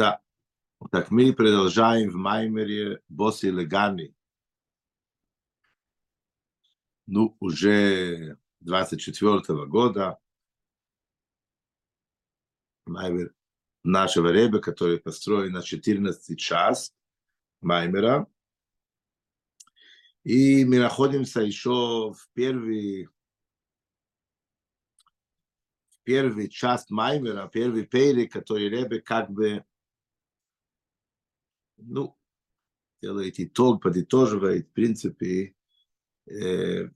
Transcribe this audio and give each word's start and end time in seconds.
Да. 0.00 0.22
Так 0.90 1.10
мы 1.10 1.34
продолжаем 1.34 2.08
в 2.08 2.14
Маймере 2.14 3.02
Босси 3.10 3.50
Легани. 3.50 4.14
Ну, 7.06 7.36
уже 7.38 8.38
24 8.60 9.66
года. 9.66 10.18
Маймер 12.86 13.34
нашего 13.84 14.28
Ребе, 14.28 14.60
который 14.60 14.98
построен 14.98 15.52
на 15.52 15.60
14 15.60 16.38
час 16.38 16.96
Маймера. 17.60 18.26
И 20.24 20.64
мы 20.64 20.78
находимся 20.78 21.42
еще 21.42 22.14
в 22.14 22.26
первый, 22.32 23.10
первый 26.04 26.48
час 26.48 26.88
Маймера, 26.88 27.50
первый 27.52 27.84
пейри, 27.84 28.24
который 28.24 28.70
Ребе 28.70 29.02
как 29.02 29.30
бы, 29.30 29.62
ну, 31.82 32.16
делает 33.02 33.40
итог, 33.40 33.82
подытоживает, 33.82 34.68
в 34.68 34.72
принципе, 34.72 35.54
э, 36.26 36.90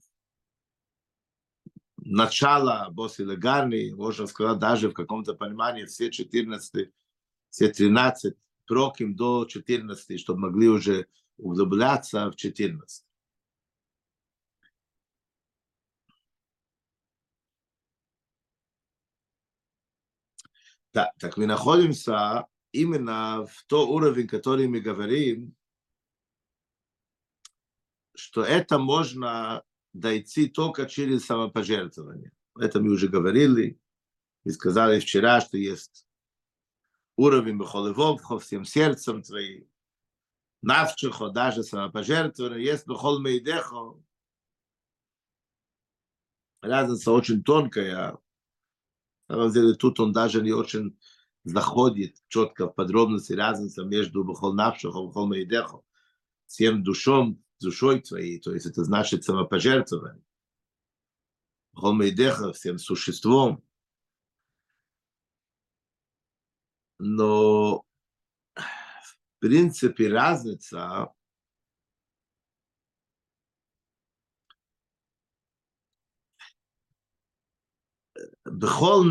начало 1.97 2.89
Босси 2.91 3.23
Гарни, 3.23 3.91
можно 3.91 4.27
сказать, 4.27 4.59
даже 4.59 4.89
в 4.89 4.93
каком-то 4.93 5.33
понимании 5.33 5.85
все 5.85 6.11
14, 6.11 6.91
все 7.49 7.67
13 7.69 8.35
проким 8.65 9.15
до 9.15 9.45
14, 9.45 10.19
чтобы 10.19 10.39
могли 10.39 10.67
уже 10.67 11.07
углубляться 11.37 12.29
в 12.31 12.35
14. 12.35 13.05
Да, 20.93 21.11
так 21.19 21.35
мы 21.35 21.45
находимся 21.45 22.45
именно 22.75 23.45
в 23.45 23.63
то 23.67 23.87
уровень, 23.87 24.27
который 24.27 24.67
мы 24.67 24.81
говорим, 24.81 25.55
что 28.15 28.43
это 28.43 28.77
можно 28.77 29.63
дойти 29.93 30.47
только 30.47 30.85
через 30.85 31.25
самопожертвование. 31.25 32.31
Это 32.59 32.79
мы 32.79 32.91
уже 32.91 33.07
говорили 33.07 33.79
и 34.43 34.49
сказали 34.51 34.99
вчера, 34.99 35.41
что 35.41 35.57
есть 35.57 36.07
уровень 37.15 37.57
Бехолевовхо, 37.57 38.39
всем 38.39 38.65
сердцем 38.65 39.21
твоим, 39.23 39.69
навчехо, 40.61 41.29
даже 41.29 41.63
самопожертвование, 41.63 42.65
есть 42.65 42.87
Бехол 42.87 43.19
Мейдехо. 43.19 44.01
Разница 46.61 47.11
очень 47.11 47.43
тонкая, 47.43 48.17
на 49.27 49.35
самом 49.35 49.51
деле 49.51 49.73
тут 49.75 49.99
он 49.99 50.11
даже 50.11 50.41
не 50.41 50.51
очень 50.51 50.97
заходит 51.45 52.17
четко 52.27 52.67
в 52.67 52.73
подробности 52.73 53.33
разница 53.33 53.83
между 53.83 54.23
Бухолнавшихом 54.23 55.09
и 55.09 55.13
Холмейдехом, 55.13 55.83
всем 56.47 56.83
душом, 56.83 57.41
душой 57.59 58.01
твоей, 58.01 58.39
то 58.39 58.53
есть 58.53 58.65
это 58.65 58.83
значит 58.83 59.23
самопожертвование. 59.23 60.23
Холмейдеха 61.75 62.51
всем 62.51 62.79
существом. 62.79 63.63
Но 66.97 67.85
в 68.55 69.39
принципе 69.39 70.09
разница 70.09 71.13
Бехол 78.45 79.03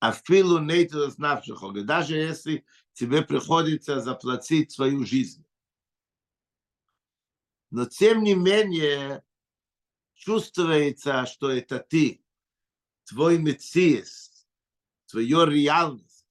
Афилу 0.00 0.58
нейтил 0.58 1.10
знавших, 1.10 1.60
даже 1.84 2.16
если 2.16 2.64
тебе 2.92 3.22
приходится 3.22 4.00
заплатить 4.00 4.72
свою 4.72 5.04
жизнь. 5.04 5.44
Но 7.70 7.84
тем 7.84 8.22
не 8.22 8.34
менее 8.34 9.22
чувствуется, 10.14 11.26
что 11.26 11.50
это 11.50 11.78
ты, 11.78 12.24
твой 13.04 13.38
мециес, 13.38 14.46
твоя 15.06 15.44
реальность, 15.46 16.26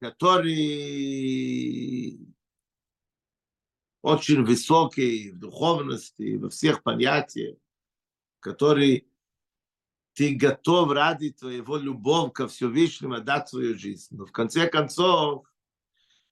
который 0.00 2.34
очень 4.02 4.44
высокий 4.44 5.30
в 5.30 5.38
духовности, 5.38 6.36
во 6.36 6.50
всех 6.50 6.82
понятиях, 6.82 7.56
который 8.40 9.06
ты 10.14 10.34
готов 10.34 10.92
ради 10.92 11.30
твоего 11.30 11.76
любовь 11.76 12.32
ко 12.32 12.48
Всевышнему 12.48 13.14
отдать 13.14 13.48
свою 13.48 13.78
жизнь. 13.78 14.16
Но 14.16 14.26
в 14.26 14.32
конце 14.32 14.68
концов, 14.68 15.46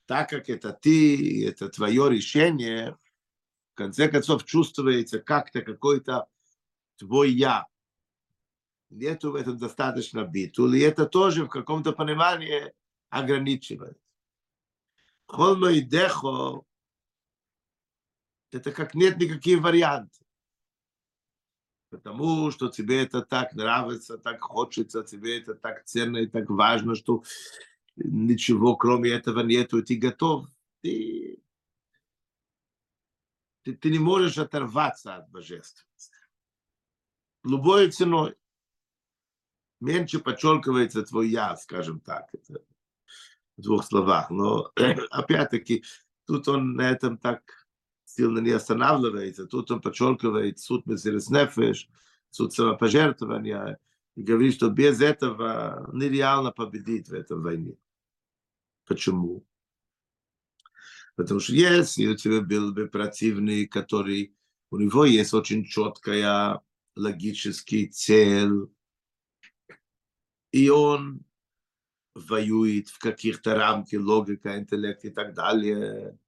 так 0.06 0.31
как 0.31 0.49
это 0.49 0.72
ты, 0.72 1.47
это 1.47 1.69
твое 1.69 2.11
решение, 2.11 2.97
в 3.72 3.75
конце 3.77 4.09
концов 4.09 4.44
чувствуется 4.44 5.21
как-то 5.21 5.62
какой-то 5.62 6.27
твой 6.97 7.31
я. 7.31 7.67
Нету 8.91 9.33
в 9.33 9.34
этом 9.34 9.59
достаточно 9.59 10.25
битул, 10.25 10.72
и 10.72 10.81
это 10.81 11.06
тоже 11.06 11.44
в 11.44 11.49
каком-то 11.49 11.93
понимании 11.93 12.72
ограничивает. 13.11 13.99
Холмо 15.27 15.71
и 15.71 15.83
дехо, 15.83 16.62
это 18.50 18.72
как 18.72 18.94
нет 18.94 19.19
никаких 19.19 19.61
вариантов 19.61 20.28
потому 21.91 22.50
что 22.50 22.69
тебе 22.69 23.03
это 23.03 23.22
так 23.22 23.54
нравится, 23.54 24.19
так 24.19 24.41
хочется, 24.43 25.03
тебе 25.03 25.38
это 25.38 25.54
так 25.54 25.84
ценно 25.84 26.19
и 26.19 26.26
так 26.26 26.49
важно, 26.50 26.94
что 26.94 27.22
ничего 27.97 28.76
кроме 28.76 29.10
этого 29.10 29.41
нету, 29.41 29.78
и 29.78 29.82
ты 29.82 29.97
готов, 29.97 30.47
ты, 30.82 31.43
ты, 33.62 33.75
ты 33.75 33.91
не 33.91 33.99
можешь 33.99 34.38
оторваться 34.38 35.16
от 35.16 35.31
божественности. 35.31 36.15
Любой 37.44 37.91
ценой. 37.91 38.37
Меньше 39.81 40.19
подчеркивается 40.19 41.03
твой 41.03 41.28
я, 41.28 41.56
скажем 41.56 42.00
так, 42.00 42.28
это 42.32 42.65
в 43.56 43.62
двух 43.62 43.84
словах. 43.84 44.31
Но 44.31 44.72
опять-таки, 45.10 45.84
тут 46.26 46.49
он 46.49 46.75
на 46.75 46.91
этом 46.91 47.16
так 47.16 47.58
сильно 48.19 48.41
не 48.41 48.51
останавливается. 48.51 49.47
Тут 49.47 49.71
он 49.71 49.81
подчеркивает 49.81 50.59
суд 50.59 50.87
Мессирис 50.87 51.31
Нефеш, 51.31 51.89
суд 52.31 52.53
самопожертвования, 52.53 53.79
и 54.17 54.23
говорит, 54.25 54.55
что 54.55 54.71
без 54.71 55.01
этого 55.01 55.89
нереально 55.93 56.51
победить 56.51 57.09
в 57.09 57.15
этой 57.15 57.39
войне. 57.39 57.77
Почему? 58.87 59.47
Потому 61.15 61.39
что 61.39 61.53
если 61.53 62.09
у 62.09 62.17
тебя 62.17 62.41
был 62.41 62.73
бы 62.73 62.89
противник, 62.89 63.73
который 63.73 64.35
у 64.71 64.79
него 64.79 65.05
есть 65.05 65.33
очень 65.33 65.65
четкая 65.65 66.61
логическая 66.97 67.87
цель, 67.87 68.67
и 70.50 70.69
он 70.71 71.25
воюет 72.17 72.89
в 72.89 72.99
каких-то 72.99 73.55
рамках, 73.55 74.00
логика, 74.00 74.59
интеллект 74.59 75.05
и 75.05 75.11
так 75.11 75.35
далее, 75.35 76.19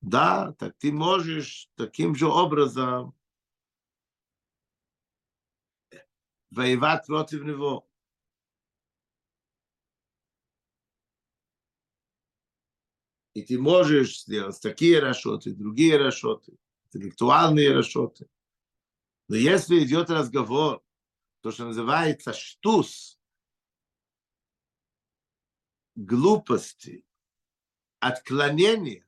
да, 0.00 0.52
так 0.58 0.76
ты 0.78 0.92
можешь 0.92 1.70
таким 1.74 2.14
же 2.14 2.26
образом 2.26 3.14
воевать 6.50 7.06
против 7.06 7.44
него. 7.44 7.86
И 13.34 13.42
ты 13.42 13.58
можешь 13.58 14.22
сделать 14.22 14.60
такие 14.60 14.98
расчеты, 14.98 15.54
другие 15.54 15.96
расчеты, 15.96 16.58
интеллектуальные 16.86 17.72
расчеты. 17.72 18.28
Но 19.28 19.36
если 19.36 19.84
идет 19.84 20.10
разговор, 20.10 20.82
то, 21.42 21.52
что 21.52 21.66
называется 21.66 22.32
штус, 22.32 23.20
глупости, 25.94 27.04
отклонения, 28.00 29.06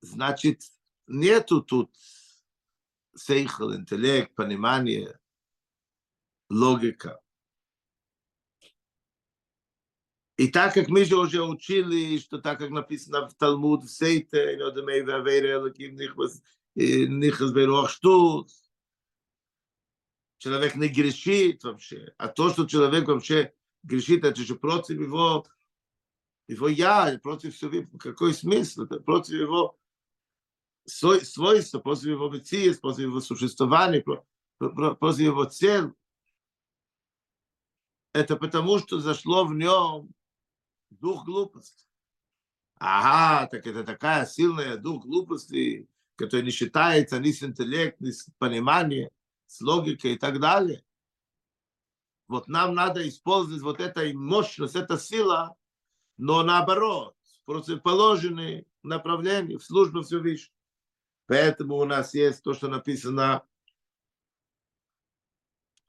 значит, 0.00 0.62
нету 1.06 1.62
тут 1.62 1.94
сейхл, 3.16 3.74
интеллект, 3.74 4.34
понимание, 4.34 5.18
логика. 6.48 7.20
И 10.36 10.46
так 10.46 10.74
как 10.74 10.88
мы 10.88 11.04
же 11.04 11.16
уже 11.16 11.42
учили, 11.42 12.18
что 12.18 12.38
так 12.38 12.60
как 12.60 12.70
написано 12.70 13.28
в 13.28 13.34
Талмуд, 13.34 13.82
в 13.82 13.88
Сейте, 13.88 14.56
человек 20.38 20.76
не 20.76 20.88
грешит 20.88 21.64
вообще. 21.64 22.14
А 22.18 22.28
то, 22.28 22.50
что 22.50 22.66
человек 22.66 23.08
вообще 23.08 23.52
грешит, 23.82 24.24
это 24.24 24.40
же 24.40 24.54
против 24.54 25.00
его, 25.00 25.44
его 26.46 26.68
я, 26.68 27.18
против 27.20 27.56
всего, 27.56 27.84
какой 27.98 28.32
смысл? 28.32 28.84
Это 28.84 29.00
против 29.00 29.34
его 29.34 29.76
свойства, 30.88 31.78
против 31.78 32.06
его 32.06 32.28
бытия, 32.28 32.74
против 32.74 33.00
его 33.00 33.20
существования. 33.20 34.02
просто 34.58 35.22
его 35.22 35.44
цель, 35.44 35.92
это 38.12 38.36
потому, 38.36 38.78
что 38.78 39.00
зашло 39.00 39.44
в 39.44 39.54
нем 39.54 40.10
дух 40.90 41.24
глупости. 41.24 41.84
Ага, 42.80 43.48
так 43.48 43.66
это 43.66 43.84
такая 43.84 44.24
сильная 44.26 44.76
дух 44.76 45.04
глупости, 45.04 45.88
который 46.16 46.44
не 46.44 46.50
считается 46.50 47.18
ни 47.18 47.32
с 47.32 47.42
интеллектом, 47.42 48.06
ни 48.06 48.12
с 48.12 48.28
пониманием, 48.38 49.10
с 49.46 49.60
логикой 49.60 50.14
и 50.14 50.18
так 50.18 50.40
далее. 50.40 50.84
Вот 52.28 52.46
нам 52.46 52.74
надо 52.74 53.06
использовать 53.08 53.62
вот 53.62 53.80
эта 53.80 54.12
мощность, 54.14 54.76
эта 54.76 54.98
сила, 54.98 55.56
но 56.18 56.42
наоборот, 56.42 57.16
в 57.22 57.44
противоположные 57.46 58.66
направления, 58.82 59.58
в 59.58 59.64
службу 59.64 60.02
Всевышнего. 60.02 60.57
Поэтому 61.28 61.76
у 61.76 61.84
нас 61.84 62.14
есть 62.14 62.42
то, 62.42 62.54
что 62.54 62.68
написано 62.68 63.46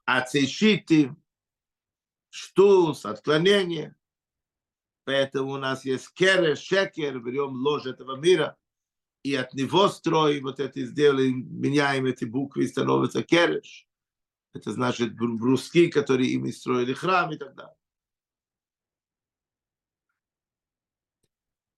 ацейшити, 0.04 1.16
штус, 2.28 3.06
отклонение. 3.06 3.96
Поэтому 5.04 5.52
у 5.52 5.56
нас 5.56 5.86
есть 5.86 6.12
кере, 6.12 6.56
шекер, 6.56 7.20
берем 7.20 7.52
ложь 7.52 7.86
этого 7.86 8.16
мира, 8.16 8.58
и 9.22 9.34
от 9.34 9.54
него 9.54 9.88
строим 9.88 10.42
вот 10.44 10.60
это 10.60 10.84
сделали, 10.84 11.30
меняем 11.30 12.04
эти 12.04 12.26
буквы, 12.26 12.64
и 12.64 12.68
становится 12.68 13.22
кереш. 13.22 13.88
Это 14.52 14.72
значит 14.72 15.16
бруски, 15.16 15.88
которые 15.88 16.32
ими 16.32 16.50
строили 16.50 16.92
храм 16.92 17.32
и 17.32 17.38
так 17.38 17.54
далее. 17.54 17.76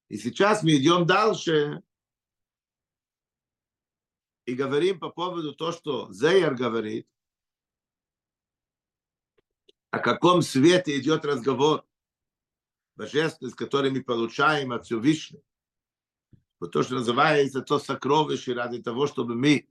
И 0.08 0.18
сейчас 0.18 0.64
мы 0.64 0.72
идем 0.74 1.06
дальше 1.06 1.84
и 4.44 4.54
говорим 4.54 4.98
по 4.98 5.10
поводу 5.10 5.54
того, 5.54 5.72
что 5.72 6.12
Зейер 6.12 6.54
говорит, 6.54 7.08
о 9.90 9.98
каком 9.98 10.42
свете 10.42 10.98
идет 10.98 11.24
разговор, 11.24 11.86
божественность, 12.96 13.56
который 13.56 13.90
мы 13.90 14.02
получаем 14.02 14.72
от 14.72 14.86
Всевышнего. 14.86 15.42
Вот 16.60 16.72
то, 16.72 16.82
что 16.82 16.94
называется 16.94 17.60
то 17.60 17.78
сокровище 17.78 18.54
ради 18.54 18.82
того, 18.82 19.06
чтобы 19.06 19.34
мы 19.34 19.68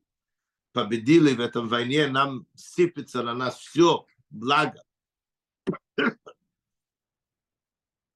победили 0.74 1.34
в 1.34 1.40
этом 1.40 1.68
войне, 1.68 2.08
нам 2.08 2.46
сыпется 2.54 3.24
на 3.24 3.34
нас 3.34 3.58
все 3.58 4.06
благо. 4.30 4.84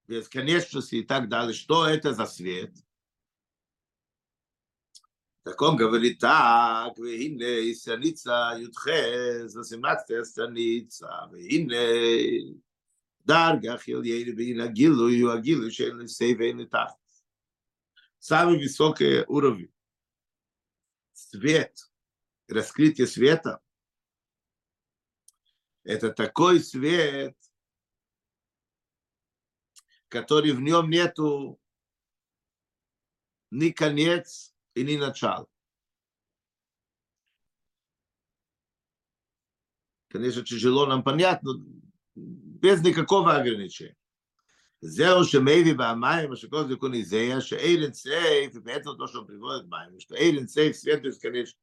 Бесконечности 0.07 0.95
и 0.95 1.03
так 1.03 1.29
далее. 1.29 1.53
Что 1.53 1.87
это 1.87 2.13
за 2.13 2.25
свет? 2.27 2.71
Так 5.45 5.61
он 5.61 5.77
говорит 5.77 6.17
так, 6.17 6.97
вегине, 6.97 7.71
страница 7.75 8.55
Юдхес, 8.57 9.53
18 9.53 10.25
страница, 10.25 11.29
вегине, 11.31 12.59
даргах 13.19 13.87
Ильейна, 13.87 14.31
вегине, 14.31 14.63
агилу, 14.63 15.07
ю 15.07 15.29
агилу, 15.29 15.69
шейн 15.69 16.07
сейв, 16.07 16.39
вейн 16.39 16.67
тахт. 16.67 16.97
Самый 18.17 18.57
высокий 18.57 19.23
уровень. 19.27 19.71
Свет, 21.13 21.77
раскрытие 22.47 23.05
света, 23.05 23.61
это 25.83 26.11
такой 26.11 26.59
свет, 26.59 27.37
который 30.07 30.53
в 30.53 30.59
нем 30.59 30.89
нету 30.89 31.61
ни 33.51 33.69
конец, 33.69 34.54
и 34.74 34.84
не 34.84 34.96
начало. 34.96 35.46
Конечно, 40.08 40.42
тяжело 40.42 40.86
нам 40.86 41.02
понятно, 41.02 41.52
без 42.14 42.82
никакого 42.82 43.36
ограничения. 43.36 43.94
זהו 44.82 45.24
שמביא 45.24 45.74
במים, 45.74 46.30
מה 46.30 46.36
שכל 46.36 46.68
זה 46.68 46.76
כוני 46.76 47.04
זיה, 47.04 47.40
שאילן 47.40 47.92
סייף, 47.92 48.52
ובעצם 48.54 48.88
אותו 48.88 49.08
שהוא 49.08 49.26
פריבוד 49.26 49.68
מים, 49.68 50.00
שאתה 50.00 50.16
אילן 50.16 50.46
סייף, 50.46 50.76
סייפטוס 50.76 51.18
כנש, 51.18 51.56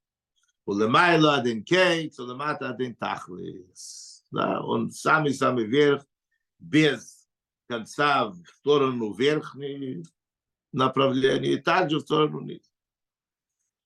ולמיילו 0.67 1.31
עד 1.31 1.45
אין 1.45 1.61
קייץ, 1.61 2.19
ולמטה 2.19 2.69
עד 2.69 2.81
אין 2.81 2.93
תכלס. 2.93 4.07
Он 4.33 4.91
самый 4.91 5.33
самый 5.33 5.65
верх, 5.65 6.03
без 6.59 7.27
конца 7.67 8.25
в 8.25 8.43
сторону 8.57 9.13
верхней 9.13 10.03
направления, 10.73 11.53
и 11.53 11.61
также 11.61 11.97
в 11.97 12.01
сторону 12.01 12.41
низ. 12.41 12.69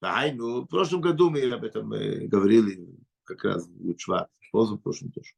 Ай, 0.08 0.32
ну, 0.32 0.62
в 0.62 0.66
прошлом 0.66 1.00
году 1.00 1.30
мы 1.30 1.40
об 1.50 1.64
этом 1.64 1.92
э, 1.92 2.26
говорили, 2.26 2.96
как 3.24 3.42
раз 3.44 3.66
в 3.66 3.98
Шварц, 3.98 4.30
в 4.52 4.78
прошлом 4.78 5.10
тоже. 5.10 5.32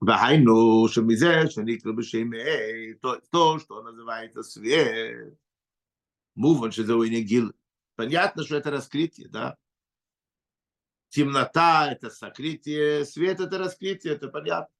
Вайну, 0.00 0.88
шамизе, 0.88 1.50
шаникра 1.50 1.92
бешеме, 1.92 2.94
то, 3.02 3.20
то, 3.30 3.58
что 3.58 3.82
называется 3.82 4.42
свет. 4.42 5.38
Муван, 6.34 6.72
что 6.72 6.82
это 6.82 6.94
негил. 6.94 7.52
Понятно, 7.94 8.44
что 8.44 8.56
это 8.56 8.70
раскрытие, 8.70 9.28
да? 9.28 9.56
Темнота– 11.10 11.90
это 11.92 12.10
сокрытие, 12.10 13.04
свет– 13.04 13.40
это 13.40 13.58
раскрытие, 13.58 14.14
это 14.14 14.28
понятно. 14.28 14.72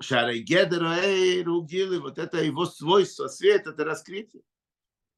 Ругилы, 0.00 2.00
вот 2.00 2.18
это 2.18 2.42
его 2.42 2.66
свойство, 2.66 3.28
свет– 3.28 3.66
это 3.66 3.84
раскрытие. 3.84 4.42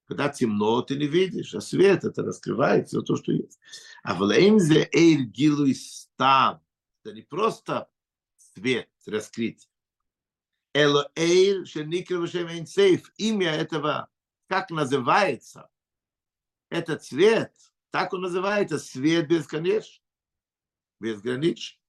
Когда 0.07 0.29
темно, 0.31 0.81
ты 0.83 0.97
не 0.97 1.07
видишь, 1.07 1.55
а 1.55 1.61
свет 1.61 2.05
это 2.05 2.23
раскрывает 2.23 2.89
все 2.89 3.03
то, 3.03 3.17
что 3.17 3.33
есть. 3.33 3.59
А 4.03 4.15
в 4.15 4.23
Леймзе 4.23 4.89
Эйр 4.93 5.23
Гилуй 5.23 5.75
Стам. 5.75 6.63
Это 7.03 7.15
не 7.15 7.23
просто 7.23 7.91
свет 8.37 8.89
раскрыть. 9.07 9.69
Эло 10.73 11.11
Эйр 11.15 11.67
Шеникер 11.67 12.21
Вашем 12.21 12.67
Сейф. 12.67 13.13
Имя 13.19 13.51
этого, 13.51 14.09
как 14.47 14.71
называется? 14.71 15.69
Этот 16.71 17.03
цвет, 17.03 17.55
так 17.91 18.13
он 18.13 18.23
называется, 18.23 18.79
свет 18.79 19.29
бесконечный, 19.29 20.03
безграничный. 21.01 21.81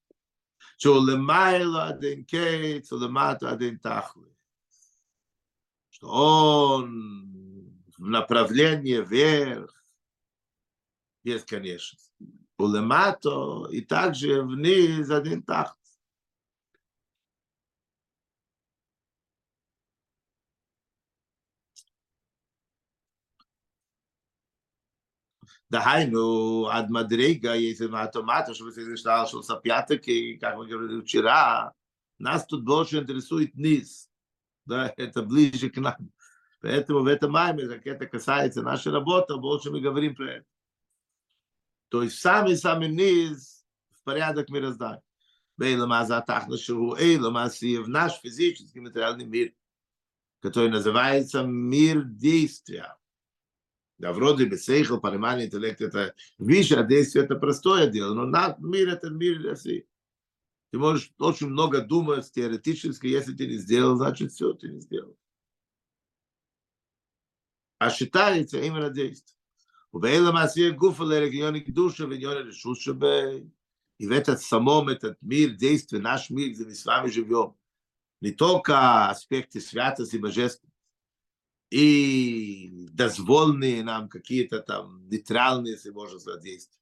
Что 0.79 1.05
лемайло 1.05 1.87
один 1.87 2.23
кейт, 2.23 2.89
лемато 2.89 3.51
один 3.51 3.79
тахли. 3.79 4.33
Что 5.89 6.07
он 6.07 7.83
в 7.97 8.05
направлении 8.05 9.01
вверх, 9.01 9.75
бесконечность. 11.21 12.13
Улемато 12.57 13.67
и 13.69 13.81
также 13.81 14.41
вниз 14.41 15.09
один 15.09 15.43
тахт. 15.43 15.78
דהיינו, 25.70 26.68
עד 26.70 26.90
מדרגה, 26.90 27.54
если 27.54 27.86
автомата, 27.86 28.54
чтобы 28.54 28.72
ты 28.72 28.96
считал, 28.96 29.26
что 29.26 29.42
с 29.42 29.50
опятки, 29.50 30.36
как 30.36 30.56
мы 30.56 30.66
говорили 30.66 31.00
вчера, 31.00 31.72
нас 32.18 32.46
тут 32.46 32.64
больше 32.64 32.98
интересует 32.98 33.54
низ. 33.54 34.08
Да, 34.66 34.92
это 34.96 35.22
ближе 35.22 35.70
к 35.70 35.76
нам. 35.76 36.10
Поэтому 36.60 37.00
в 37.00 37.06
этом 37.06 37.32
маме, 37.32 37.68
как 37.68 37.86
это 37.86 38.06
касается 38.06 38.62
нашей 38.62 38.92
работы, 38.92 39.36
больше 39.36 39.70
мы 39.70 39.80
говорим 39.80 40.14
про 40.14 40.36
это. 40.36 40.46
То 41.90 42.02
есть 42.02 42.18
самый-самый 42.18 42.88
низ 42.88 43.64
в 43.90 44.02
порядок 44.04 44.48
мироздания. 44.48 45.02
Бейлам 45.56 45.92
Азатахна 45.92 46.58
Шуху 46.58 46.96
Эйлам 46.96 47.34
в 47.34 47.88
наш 47.88 48.14
физический 48.14 48.80
материальный 48.80 49.24
мир, 49.24 49.52
который 50.40 50.70
называется 50.70 51.42
мир 51.42 52.02
действия. 52.02 52.96
Да, 53.98 54.12
вроде 54.12 54.46
бы 54.46 54.56
сейхл, 54.56 54.98
понимание, 54.98 55.46
интеллект, 55.46 55.80
это 55.80 56.14
высшее, 56.38 56.80
а 56.80 56.84
действие 56.84 57.24
это 57.24 57.36
простое 57.36 57.86
дело, 57.86 58.14
но 58.14 58.26
над 58.26 58.58
мир 58.58 58.88
это 58.88 59.10
мир 59.10 59.40
России. 59.42 59.86
Ты 60.72 60.78
можешь 60.78 61.12
очень 61.18 61.48
много 61.48 61.80
думать 61.80 62.30
теоретически, 62.32 63.06
если 63.06 63.34
ты 63.34 63.46
не 63.46 63.56
сделал, 63.56 63.96
значит 63.96 64.32
все, 64.32 64.52
ты 64.52 64.68
не 64.68 64.80
сделал 64.80 65.16
а 67.84 67.90
считается 67.90 68.58
именно 68.58 68.90
действие. 68.90 69.36
ובאלה 69.92 70.32
מעשייה 70.32 70.70
גופה 70.70 71.04
לרגיון 71.04 71.60
קדושה 71.60 72.04
ועניון 72.04 72.36
הרשות 72.36 72.76
שבה, 72.80 73.22
и 74.00 74.06
в 74.08 74.10
этот 74.10 74.40
самом 74.40 74.88
этот 74.88 75.16
мир, 75.22 75.50
действие, 75.50 76.02
наш 76.02 76.28
мир, 76.28 76.50
где 76.50 76.64
мы 76.64 76.74
с 76.74 76.84
вами 76.84 77.10
живем, 77.10 77.54
не 78.20 78.32
только 78.32 79.08
аспекты 79.08 79.60
святости 79.60 80.16
и 80.16 80.18
божественности, 80.18 80.67
и 81.69 82.87
дозволенные 82.91 83.83
нам 83.83 84.09
какие-то 84.09 84.59
там 84.59 85.07
нейтральные, 85.07 85.73
если 85.73 85.91
можно 85.91 86.19
сказать, 86.19 86.43
действия. 86.43 86.79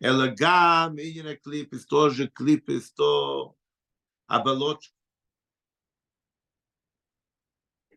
Элагам, 0.00 0.98
Инина 0.98 1.36
клипы, 1.36 1.78
тоже 1.78 2.28
клипы, 2.28 2.80
то 2.96 3.56
оболочка. 4.26 4.94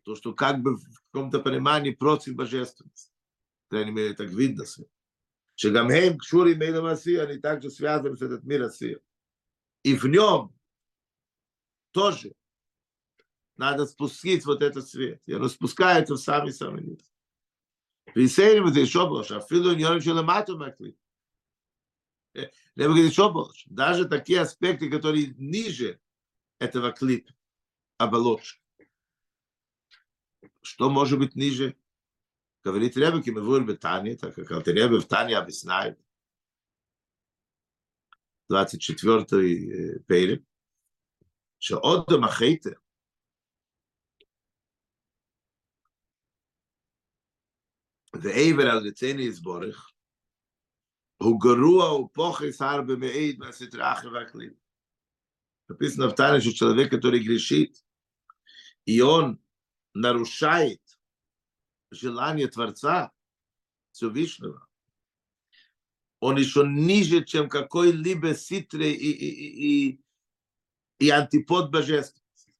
То, 0.04 0.16
что 0.16 0.34
как 0.34 0.60
бы 0.60 0.76
в 0.76 0.84
каком-то 1.12 1.38
понимании 1.38 1.92
против 1.92 2.34
божественности. 2.34 3.12
По 3.68 3.76
крайней 3.76 3.92
мере, 3.92 4.14
так 4.14 4.30
видно. 4.30 4.64
Шагамхейм, 5.54 6.18
Кшури, 6.18 6.54
Мейлам 6.54 6.86
Асия, 6.86 7.24
они 7.24 7.38
также 7.38 7.70
связаны 7.70 8.16
с 8.16 8.22
этот 8.22 8.42
мир 8.42 8.64
Асия. 8.64 8.98
И 9.84 9.94
в 9.94 10.04
нем 10.06 10.52
тоже 11.92 12.32
надо 13.56 13.86
спустить 13.86 14.44
вот 14.44 14.62
этот 14.62 14.88
свет. 14.88 15.20
И 15.26 15.34
распускается 15.34 16.14
в 16.14 16.18
самый-самый 16.18 16.82
низ. 16.82 17.12
Присеем 18.14 18.66
это 18.66 18.80
еще 18.80 19.08
больше. 19.08 19.34
Афилу 19.34 19.74
не 19.74 19.84
раньше 19.84 20.12
ломату 20.12 20.58
макли. 20.58 20.96
Лебегает 22.74 23.10
еще 23.10 23.30
больше. 23.30 23.68
Даже 23.70 24.06
такие 24.06 24.40
аспекты, 24.40 24.90
которые 24.90 25.34
ниже 25.36 26.00
этого 26.58 26.92
клипа, 26.92 27.32
оболочки. 27.98 28.60
Что 30.62 30.88
может 30.90 31.18
быть 31.18 31.34
ниже? 31.34 31.76
Говорит 32.62 32.96
Ребе, 32.96 33.22
мы 33.32 33.40
в 33.40 33.76
Тане, 33.76 34.16
так 34.16 34.34
как 34.34 34.50
Алтеребе 34.52 35.00
в 35.00 35.06
Тане 35.06 35.36
объясняет. 35.36 35.98
24-й 38.50 39.70
э, 39.70 39.98
перед. 40.00 40.44
Что 41.58 41.78
от 41.78 42.10
Махейте, 42.10 42.78
ועבר 48.15 48.71
על 48.71 48.87
רציני 48.87 49.21
יסבורך, 49.21 49.91
הוא 51.17 51.41
גרוע 51.41 51.93
ופוחס 51.93 52.61
הרבה 52.61 52.95
מעיד 52.95 53.39
מהסתרה 53.39 53.93
אחר 53.93 54.13
והכלים. 54.13 54.53
Написано 55.69 56.09
в 56.09 56.15
Тане, 56.15 56.39
что 56.39 56.53
человек, 56.53 56.89
который 56.89 57.19
грешит, 57.19 57.83
и 58.85 59.01
он 59.01 59.37
нарушает 59.93 60.81
желание 61.91 62.47
Творца 62.47 63.11
Всевышнего, 63.91 64.65
он 66.19 66.37
еще 66.37 66.63
ниже, 66.65 67.23
чем 67.23 67.49
какой-либо 67.49 68.33
ситре 68.33 68.93
и, 68.93 69.11
и, 69.11 69.89
и, 69.89 70.01
и 70.99 71.09
антипод 71.09 71.69
божественности. 71.69 72.55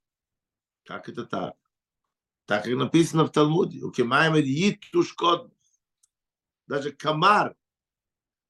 Как 0.83 1.09
это 1.09 1.25
так? 1.25 1.55
Так 2.52 2.64
как 2.64 2.74
написано 2.74 3.24
в 3.24 3.32
Талмуде. 3.32 3.82
У 3.82 3.90
Кемаймед 3.90 4.44
Йитушкот. 4.44 5.50
Даже 6.66 6.92
комар 6.92 7.56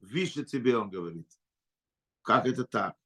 выше 0.01 0.45
тебе, 0.45 0.77
он 0.77 0.91
говорит. 0.91 1.31
Как 2.23 2.49
это 2.49 2.65
так? 2.65 2.97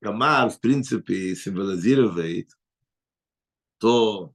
Комар, 0.00 0.50
в 0.50 0.58
принципе, 0.58 1.36
символизирует 1.36 2.58
то 3.78 4.34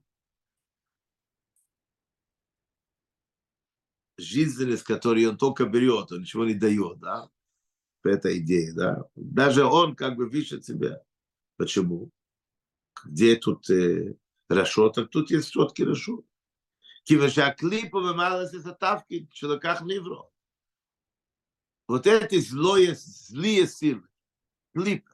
жизненность, 4.16 4.84
которую 4.84 5.32
он 5.32 5.36
только 5.36 5.66
берет, 5.66 6.12
он 6.12 6.22
ничего 6.22 6.46
не 6.46 6.54
дает, 6.54 6.98
да? 6.98 7.28
Это 8.04 8.38
идея, 8.38 8.72
да? 8.72 9.04
Даже 9.16 9.66
он 9.66 9.94
как 9.94 10.16
бы 10.16 10.30
выше 10.30 10.62
тебя. 10.62 11.02
Почему? 11.58 12.10
где 13.04 13.36
тут 13.36 13.68
э, 13.70 14.16
хорошо, 14.48 14.90
так 14.90 15.10
тут 15.10 15.30
есть 15.30 15.50
все-таки 15.50 15.84
хорошо. 15.84 16.24
Кивашаклипа 17.04 18.00
вымалась 18.00 18.54
из 18.54 18.66
отавки 18.66 19.28
в 19.30 19.34
не 19.34 19.94
невро. 19.94 20.30
Вот 21.86 22.06
эти 22.06 22.40
злое, 22.40 22.94
злые 22.94 23.66
силы, 23.66 24.08
клипа, 24.72 25.12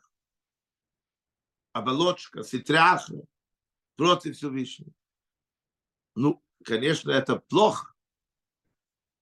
оболочка, 1.73 2.45
ситряха 2.45 3.27
против 3.97 4.37
Всевышнего. 4.37 4.93
Ну, 6.15 6.43
конечно, 6.65 7.11
это 7.11 7.37
плохо, 7.37 7.95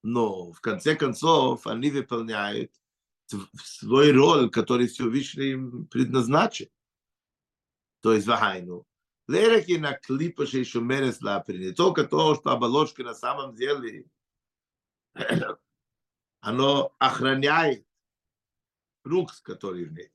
но 0.02 0.52
в 0.52 0.60
конце 0.60 0.94
концов 0.94 1.66
они 1.66 1.90
выполняют 1.90 2.72
свой 3.62 4.12
роль, 4.12 4.50
который 4.50 4.88
Всевышний 4.88 5.52
им 5.52 5.86
предназначен. 5.86 6.68
То 8.00 8.12
есть 8.14 8.26
Вахайну. 8.26 8.86
Лереки 9.26 9.76
на 9.76 9.92
клипа 9.92 10.46
шейшумерес 10.46 11.20
лапри. 11.20 11.58
Не 11.58 11.72
только 11.72 12.04
то, 12.04 12.34
что 12.34 12.50
оболочка 12.50 13.02
на 13.02 13.14
самом 13.14 13.54
деле 13.54 14.06
оно 16.40 16.94
охраняет 16.98 17.86
фрукт, 19.02 19.40
который 19.42 19.84
в 19.84 19.92
ней. 19.92 20.10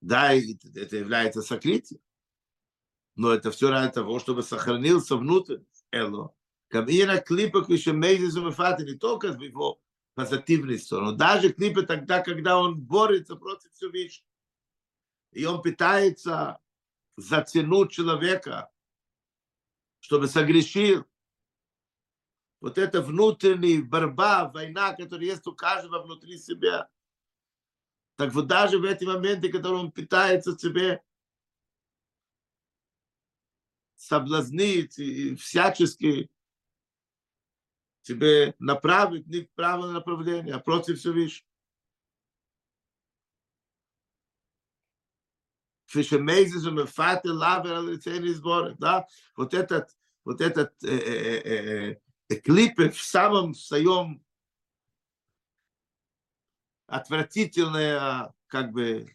Да, 0.00 0.34
это 0.34 0.96
является 0.96 1.40
сокрытием. 1.40 2.00
Но 3.16 3.30
это 3.30 3.50
все 3.50 3.70
ради 3.70 3.92
того, 3.92 4.18
чтобы 4.18 4.42
сохранился 4.42 5.16
внутрь 5.16 5.60
Эло. 5.90 6.34
Камина 6.68 7.20
клипа 7.20 7.64
квишемейзис 7.64 8.34
умефати 8.34 8.82
не 8.82 8.94
только 8.94 9.32
с 9.32 9.40
его 9.40 9.80
позитивной 10.14 10.78
стороны, 10.78 11.16
даже 11.16 11.52
клипы 11.52 11.84
тогда, 11.84 12.20
когда 12.20 12.58
он 12.58 12.80
борется 12.80 13.36
против 13.36 13.72
Всевышнего 13.72 14.33
и 15.34 15.44
он 15.44 15.62
пытается 15.62 16.60
затянуть 17.16 17.92
человека, 17.92 18.70
чтобы 20.00 20.28
согрешил. 20.28 21.04
Вот 22.60 22.78
это 22.78 23.02
внутренняя 23.02 23.82
борьба, 23.82 24.48
война, 24.48 24.94
которая 24.94 25.26
есть 25.26 25.46
у 25.46 25.54
каждого 25.54 26.02
внутри 26.02 26.38
себя. 26.38 26.88
Так 28.16 28.32
вот 28.32 28.46
даже 28.46 28.78
в 28.78 28.84
эти 28.84 29.04
моменты, 29.04 29.50
когда 29.50 29.70
он 29.72 29.90
пытается 29.90 30.56
себе 30.56 31.02
соблазнить 33.96 34.98
и 34.98 35.34
всячески 35.34 36.30
тебе 38.02 38.54
направить 38.58 39.26
не 39.26 39.40
в 39.40 39.50
правильное 39.52 39.94
направление, 39.94 40.54
а 40.54 40.60
против 40.60 40.98
Всевышнего. 40.98 41.53
да, 48.78 49.06
вот 49.36 49.54
этот, 49.54 49.96
вот 50.24 50.40
этот 50.40 50.74
клип 52.42 52.78
в 52.78 53.02
самом 53.02 53.54
своем 53.54 54.24
отвратительное 56.86 58.32
как 58.46 58.72
бы 58.72 59.14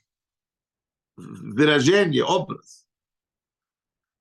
выражение, 1.16 2.24
образ. 2.24 2.88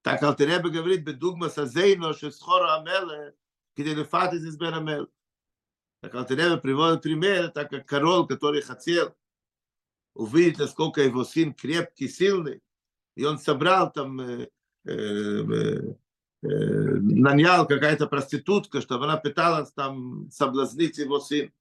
Так 0.02 0.22
Алтереба 0.22 0.70
говорит, 0.70 1.04
бедугма 1.04 1.48
сазейно, 1.48 2.14
шесхора 2.14 2.76
амеле, 2.76 3.34
киделефатис 3.76 4.42
из 4.42 4.56
бен 4.56 4.74
амеле. 4.74 5.06
Так 6.00 6.14
Алтереба 6.14 6.56
приводит 6.56 7.02
пример, 7.02 7.50
так 7.50 7.70
как 7.70 7.86
король, 7.86 8.26
который 8.26 8.62
хотел 8.62 9.16
увидеть, 10.13 10.59
насколько 10.59 11.01
его 11.01 11.23
сын 11.23 11.53
крепкий, 11.53 12.07
сильный. 12.07 12.61
И 13.15 13.25
он 13.25 13.37
собрал 13.37 13.91
там, 13.91 14.19
э, 14.19 14.49
э, 14.85 14.91
э, 14.91 15.95
нанял 16.41 17.67
какая-то 17.67 18.07
проститутка, 18.07 18.81
чтобы 18.81 19.05
она 19.05 19.17
пыталась 19.17 19.71
там 19.71 20.29
соблазнить 20.31 20.97
его 20.97 21.19
сын. 21.19 21.51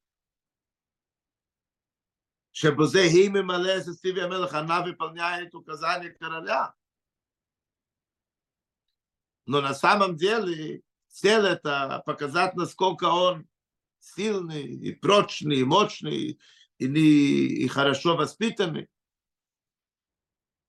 שבזה 2.55 3.03
היא 3.03 3.31
ממלא 3.31 3.77
את 3.77 3.83
סיבי 3.83 4.23
המלך, 4.23 4.55
она 4.55 4.83
выполняет 4.83 5.55
указания 5.55 6.11
короля. 6.11 6.75
Но 9.47 9.61
на 9.61 9.75
самом 9.75 10.17
деле 10.17 10.83
цель 11.09 11.47
это 11.47 12.03
показать, 12.07 12.55
насколько 12.55 13.05
он 13.05 13.49
сильный, 13.99 14.65
и 14.65 14.93
прочный, 14.93 15.57
и 15.61 15.65
мощный, 15.65 16.39
и, 16.79 16.89
не, 16.89 17.01
и 17.01 17.69
хорошо 17.69 18.17
воспитанный. 18.17 18.89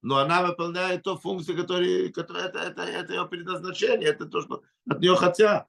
Но 0.02 0.18
она 0.18 0.46
выполняет 0.46 1.04
ту 1.04 1.18
функцию, 1.18 1.56
которая, 1.58 2.12
которая 2.12 2.50
это, 2.50 2.60
это, 2.60 2.82
это 2.82 3.14
ее 3.14 3.26
предназначение, 3.28 4.10
это 4.10 4.26
то, 4.26 4.42
что 4.42 4.64
от 4.90 5.00
нее 5.00 5.16
хотят. 5.16 5.68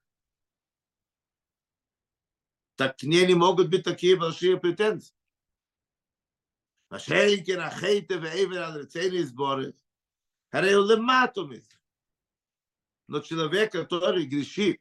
Так 2.77 2.97
к 2.99 3.05
ней 3.05 3.27
не 3.27 3.35
могут 3.35 3.69
быть 3.69 3.85
такие 3.85 4.17
большие 4.17 4.59
претензии. 4.59 5.15
השאין 6.91 7.45
כן 7.47 7.61
החטא 7.61 8.15
ועבר 8.23 8.65
על 8.65 8.81
רציני 8.81 9.25
сборы, 9.25 9.73
הרי 10.53 10.73
הוא 10.73 10.87
למטו 10.93 11.47
מזה. 11.47 11.75
Но 13.09 13.21
человек, 13.21 13.73
который 13.73 14.25
грешит, 14.25 14.81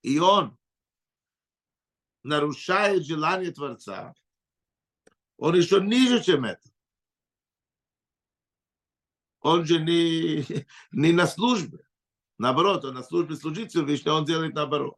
и 0.00 0.18
он 0.18 0.56
нарушает 2.22 3.04
желание 3.04 3.50
Творца, 3.50 4.14
он 5.36 5.56
еще 5.56 5.80
ниже, 5.80 6.22
чем 6.22 6.44
это. 6.44 6.70
Он 9.40 9.64
же 9.64 9.80
не, 9.80 10.44
не 10.92 11.12
на 11.12 11.26
службе. 11.26 11.86
Наоборот, 12.38 12.84
он 12.84 12.94
на 12.94 13.02
службе 13.02 13.36
служить 13.36 13.70
Всевышнему, 13.70 14.16
он 14.16 14.24
делает 14.24 14.54
наоборот. 14.54 14.96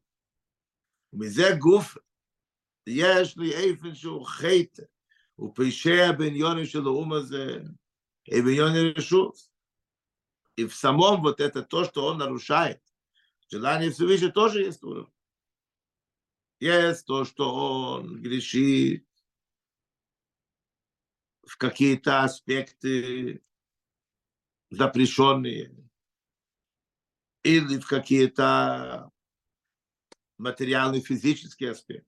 מזה 1.12 1.56
גוף, 1.58 1.96
יש 2.86 3.36
לי 3.36 3.54
איפן 3.54 3.94
שהוא 3.94 4.26
חטא, 4.26 4.82
הוא 5.34 5.52
פשע 5.54 6.12
בעניונים 6.12 6.66
של 6.66 6.86
האום 6.86 7.12
הזה, 7.12 7.62
и 8.28 8.42
בעניון 8.42 8.72
רשות. 8.96 9.36
И 10.56 10.66
в 10.66 10.74
самом 10.74 11.22
вот 11.22 11.40
это 11.40 11.62
то, 11.62 11.84
что 11.84 12.06
он 12.06 12.18
нарушает, 12.18 12.80
Желание 13.50 13.90
Всевышнего 13.90 14.32
тоже 14.32 14.62
есть 14.62 14.82
уровень. 14.82 15.12
Есть 16.60 17.06
то, 17.06 17.24
что 17.24 17.54
он 17.54 18.20
грешит 18.20 19.06
в 21.49 21.57
какие-то 21.57 22.23
аспекты 22.23 23.43
запрещенные 24.69 25.75
или 27.43 27.79
в 27.79 27.87
какие-то 27.87 29.11
материальные 30.37 31.01
физические 31.01 31.71
аспекты, 31.71 32.07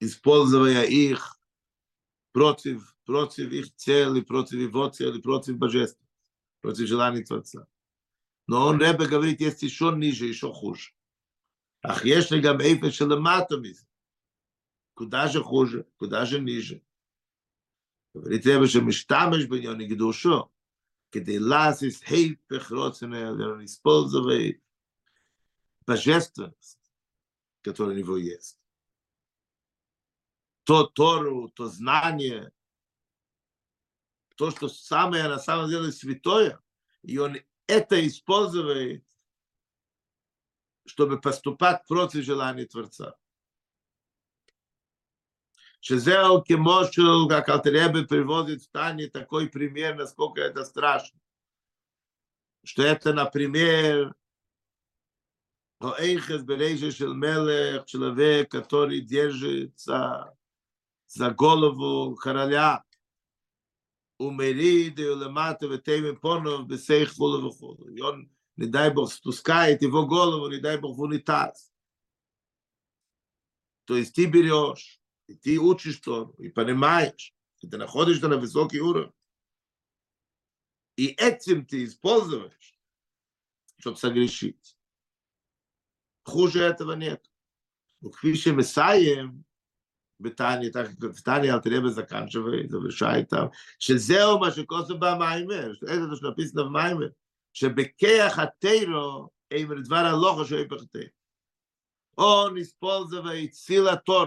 используя 0.00 0.82
их 0.82 1.38
против, 2.32 2.96
против 3.04 3.52
их 3.52 3.72
цели, 3.76 4.20
против 4.20 4.58
его 4.58 4.88
цели, 4.88 5.20
против 5.20 5.56
божества, 5.56 6.04
против 6.60 6.88
желаний 6.88 7.22
Творца. 7.22 7.68
Но 8.48 8.66
он, 8.66 8.80
Ребе, 8.80 9.06
говорит, 9.06 9.40
есть 9.40 9.62
еще 9.62 9.92
ниже, 9.94 10.26
еще 10.26 10.52
хуже. 10.52 10.92
Ах, 11.82 12.04
если 12.04 12.40
гам 12.40 12.60
эйфе 12.60 12.90
шелематом 12.90 13.62
Куда 14.94 15.28
же 15.28 15.42
хуже, 15.42 15.86
куда 15.96 16.26
же 16.26 16.40
ниже? 16.40 16.83
говорит 18.14 18.46
Ребе, 18.46 18.66
что 18.66 18.80
миштамеш 18.80 19.46
бы 19.46 19.60
не 19.60 19.66
когда 19.66 20.48
кедей 21.10 21.38
ласис 21.38 22.02
хейпех 22.02 22.70
родственное, 22.70 23.32
он 23.32 23.64
использует 23.64 24.62
божественность, 25.86 26.80
которая 27.62 27.94
у 27.94 27.98
него 27.98 28.16
есть. 28.16 28.58
То 30.64 30.84
Тору, 30.86 31.50
то 31.50 31.68
знание, 31.68 32.52
то, 34.36 34.50
что 34.50 34.68
самое 34.68 35.28
на 35.28 35.38
самом 35.38 35.68
деле 35.68 35.92
святое, 35.92 36.60
и 37.02 37.18
он 37.18 37.36
это 37.66 38.06
использует, 38.06 39.04
чтобы 40.86 41.20
поступать 41.20 41.86
против 41.86 42.24
желания 42.24 42.66
Творца. 42.66 43.16
Шезео 45.86 46.40
Кемошел, 46.40 47.28
как 47.28 47.50
Алтеребе 47.50 48.06
приводит 48.06 48.62
в 48.62 48.70
Тане 48.70 49.06
такой 49.06 49.50
пример, 49.50 49.96
насколько 49.96 50.40
это 50.40 50.64
страшно. 50.64 51.20
Что 52.64 52.84
это, 52.84 53.12
например, 53.12 54.14
Оэйхес 55.80 56.42
Берейше 56.42 56.90
Шел 56.90 57.12
Мелех, 57.12 57.84
человек, 57.84 58.50
который 58.50 59.02
держится 59.02 60.34
за 61.06 61.30
голову 61.32 62.16
короля, 62.16 62.82
умерит 64.16 64.98
и 64.98 65.06
улемата 65.06 65.66
ветеме 65.66 66.14
понов 66.14 66.66
бесейх 66.66 67.14
вулу 67.18 67.50
вхулу. 67.50 67.90
И 67.90 68.00
он, 68.00 68.30
не 68.56 68.64
дай 68.64 68.90
Бог, 68.90 69.12
спускает 69.12 69.82
его 69.82 70.06
голову, 70.06 70.48
не 70.48 70.60
дай 70.60 70.78
Бог, 70.78 70.96
в 70.96 71.02
унитаз. 71.02 71.70
То 73.84 73.98
есть 73.98 74.14
ты 74.14 74.24
берешь, 74.24 75.03
и 75.27 75.35
ты 75.35 75.57
учишь 75.59 75.97
Тору, 75.97 76.33
и 76.37 76.49
понимаешь, 76.49 77.33
и 77.61 77.67
ты 77.67 77.77
находишься 77.77 78.27
на 78.27 78.37
высокий 78.37 78.79
уровень. 78.79 79.13
И 80.95 81.07
этим 81.07 81.65
ты 81.65 81.85
используешь, 81.85 82.79
чтобы 83.77 83.97
согрешить. 83.97 84.77
Хуже 86.23 86.61
этого 86.63 86.93
нет. 86.93 87.25
Но 88.01 88.09
квише 88.11 88.51
Месаем, 88.53 89.43
בתניא, 90.19 90.69
בתניא 90.99 91.53
אל 91.53 91.59
תראה 91.59 91.81
בזקן 91.81 92.29
שווה, 92.29 92.53
איתם, 93.15 93.45
שזהו 93.79 94.39
מה 94.39 94.51
שכוסו 94.51 94.99
במיימר, 94.99 95.71
איזה 95.87 96.07
זה 96.07 96.15
שנפיס 96.15 96.53
במיימר, 96.53 97.07
שבכיח 97.53 98.39
התירו, 98.39 99.29
אימר 99.51 99.75
דבר 99.85 99.95
הלוך 99.95 100.47
שואי 100.47 100.67
פחתי. 100.67 101.07
או 102.17 102.49
נספול 102.49 103.07
זה 103.09 103.21
והציל 103.21 103.87
התור, 103.87 104.25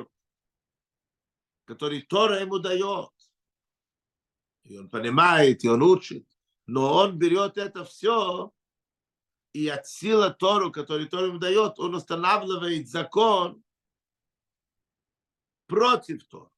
который 1.67 2.01
Тора 2.01 2.39
ему 2.39 2.59
дает. 2.59 3.11
И 4.63 4.77
он 4.77 4.89
понимает, 4.89 5.63
и 5.63 5.69
он 5.69 5.83
учит. 5.83 6.25
Но 6.65 6.93
он 6.93 7.17
берет 7.17 7.57
это 7.57 7.85
все, 7.85 8.51
и 9.53 9.67
от 9.67 9.87
силы 9.87 10.33
Тору, 10.33 10.71
который 10.71 11.07
Тора 11.07 11.27
ему 11.27 11.39
дает, 11.39 11.77
он 11.79 11.95
устанавливает 11.95 12.89
закон 12.89 13.63
против 15.67 16.25
Тора. 16.27 16.51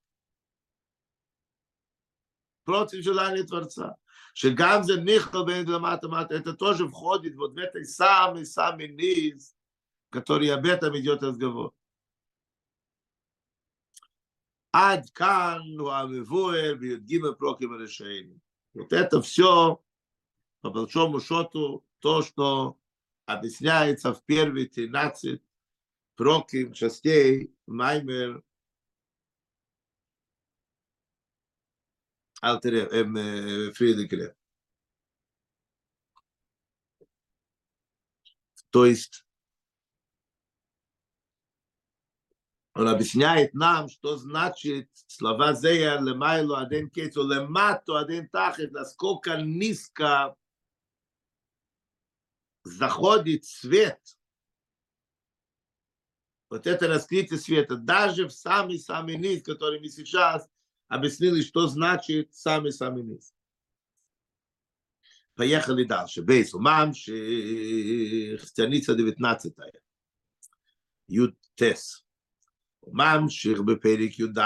Против 2.64 3.04
желания 3.04 3.44
Творца. 3.44 3.98
Шигамзе 4.34 5.02
Нихал 5.02 5.46
Бен 5.46 5.68
это 5.68 6.54
тоже 6.54 6.88
входит 6.88 7.36
вот 7.36 7.54
в 7.54 7.58
этой 7.58 7.84
самый-самый 7.86 8.90
низ, 8.90 9.56
который 10.12 10.50
об 10.50 10.66
этом 10.66 10.98
идет 10.98 11.24
разговор. 11.24 11.74
Ад 14.72 15.10
кан 15.12 15.80
Вот 18.74 18.94
это 18.94 19.22
все, 19.22 19.82
по 20.62 20.70
большому 20.70 21.20
счету, 21.20 21.84
то, 22.00 22.22
что 22.22 22.78
объясняется 23.26 24.14
в 24.14 24.24
первые 24.26 24.68
13 24.68 25.42
проким 26.16 26.74
частей 26.74 27.56
Маймер 27.66 28.44
Алтерев. 32.42 32.92
Э, 32.92 33.02
эм, 33.02 33.18
э, 33.18 33.72
то 38.70 38.86
есть 38.86 39.26
он 42.80 42.88
объясняет 42.88 43.54
нам, 43.54 43.90
что 43.90 44.16
значит 44.16 44.90
слова 45.08 45.54
Зея 45.54 46.00
лемайло 46.00 46.62
один 46.62 46.90
кейцу 46.90 47.28
лемато 47.28 48.00
один 48.00 48.30
тахет, 48.30 48.72
насколько 48.72 49.36
низко 49.36 50.34
заходит 52.64 53.44
свет. 53.44 54.00
Вот 56.50 56.68
это 56.68 56.88
раскрытие 56.88 57.38
света, 57.38 57.76
даже 57.76 58.30
в 58.30 58.32
самый-самый 58.32 59.18
низ, 59.18 59.44
который 59.44 59.82
мы 59.82 59.90
сейчас 59.90 60.48
объяснили, 60.88 61.42
что 61.42 61.68
значит 61.68 62.34
самый-самый 62.34 63.04
низ. 63.04 63.34
Поехали 65.36 65.84
дальше. 65.84 66.22
Бейс 66.22 66.54
умамших, 66.54 68.42
страница 68.42 68.96
19. 68.96 69.54
Юд 71.10 71.38
Тес. 71.56 72.06
ממשיך 72.89 73.61
בפרק 73.61 74.19
י"ד, 74.19 74.39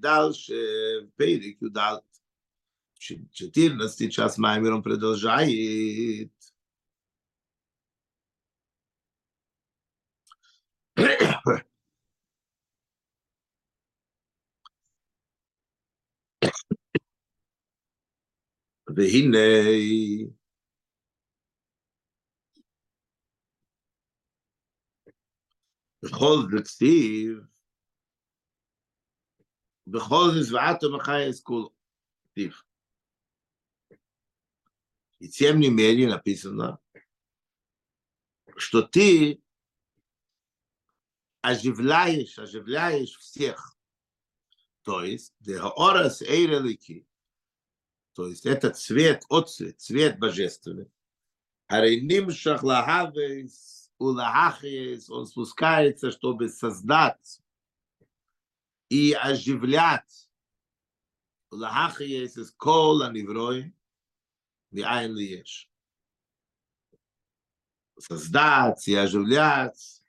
дальше 0.00 0.54
פרק 1.16 1.62
י"ד.14 1.62 4.10
час 4.10 4.38
Маймером 4.38 4.82
продолжает. 4.82 6.28
והנה 18.96 19.38
בכל 26.02 26.36
זה 26.50 26.62
כתיב, 26.64 27.38
בכל 29.86 30.30
זה 30.34 30.42
זוועת 30.42 30.82
המחייס 30.82 31.40
כולו, 31.40 31.72
כתיב. 32.24 32.62
И 35.20 35.28
тем 35.28 35.58
не 35.58 35.68
менее 35.68 36.08
написано, 36.08 36.78
что 38.56 38.82
ты 38.82 39.42
оживляешь, 41.40 42.38
оживляешь 42.38 43.16
всех. 43.18 43.76
То 44.82 45.02
есть, 45.02 45.34
деорас 45.40 46.22
эйрелики, 46.22 47.06
то 48.14 48.26
есть 48.26 48.46
этот 48.46 48.76
цвет, 48.76 49.24
отцвет, 49.28 49.80
цвет 49.80 50.18
божественный. 50.18 50.90
Арейним 51.66 52.30
шахлахавес 52.30 53.81
улахахес, 54.03 55.09
он 55.09 55.25
спускается, 55.25 56.11
чтобы 56.11 56.49
создать 56.49 57.41
и 58.89 59.13
оживлять. 59.13 60.29
Улахахес 61.51 62.37
из 62.37 62.51
кола 62.51 63.11
неврой, 63.11 63.73
миайн 64.71 65.13
лиеш. 65.15 65.69
Создать 67.97 68.87
и 68.87 68.95
оживлять. 68.95 70.03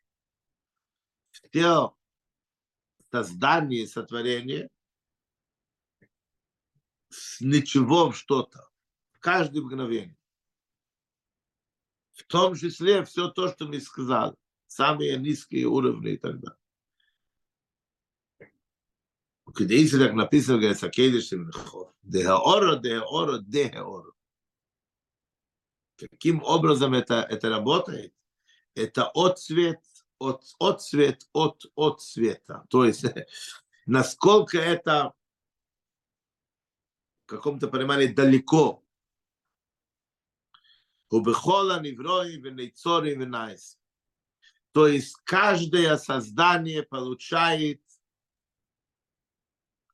Все 1.31 1.97
создание, 3.11 3.87
сотворение 3.87 4.69
с 7.11 7.41
ничего 7.41 8.11
в 8.11 8.17
что-то. 8.17 8.69
В 9.13 9.21
каждое 9.21 9.63
мгновение 9.63 10.17
в 12.15 12.25
том 12.25 12.55
числе 12.55 13.05
все 13.05 13.29
то, 13.29 13.49
что 13.49 13.67
мы 13.67 13.81
сказали, 13.81 14.35
самые 14.67 15.19
низкие 15.19 15.67
уровни 15.67 16.13
и 16.13 16.17
так 16.17 16.41
далее. 16.41 16.59
Кедейси, 19.55 19.99
как 19.99 20.15
написано, 20.15 20.59
говорит, 20.59 20.79
Сакедишим 20.79 21.47
Лехов. 21.49 21.93
Деха-оро, 22.03 22.77
деха-оро, 22.77 23.39
деха-оро. 23.39 24.13
Каким 25.97 26.43
образом 26.43 26.95
это, 26.95 27.23
это 27.23 27.51
работает? 27.51 28.13
Это 28.75 29.09
отцвет, 29.15 29.81
от, 30.19 30.43
отцвет 30.59 31.29
от, 31.33 31.67
от 31.77 32.03
света. 32.03 32.65
То 32.69 32.85
есть, 32.85 33.05
насколько 33.87 34.59
это 34.59 35.13
в 37.25 37.27
каком-то 37.27 37.69
понимании 37.69 38.07
далеко 38.07 38.84
то 44.73 44.89
есть 44.89 45.15
каждое 45.25 45.97
создание 45.97 46.83
получает 46.83 47.81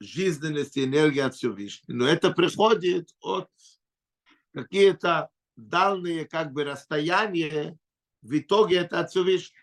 жизненность 0.01 0.77
и 0.77 0.85
энергию 0.85 1.27
от 1.27 1.35
Всевышнего. 1.35 1.96
Но 1.96 2.07
это 2.07 2.31
приходит 2.31 3.14
от 3.20 3.51
какие-то 4.53 5.31
дальние 5.57 6.25
как 6.25 6.53
бы 6.53 6.64
расстояния, 6.64 7.79
в 8.23 8.38
итоге 8.38 8.79
это 8.79 9.01
от 9.01 9.11
Всевышнего. 9.11 9.61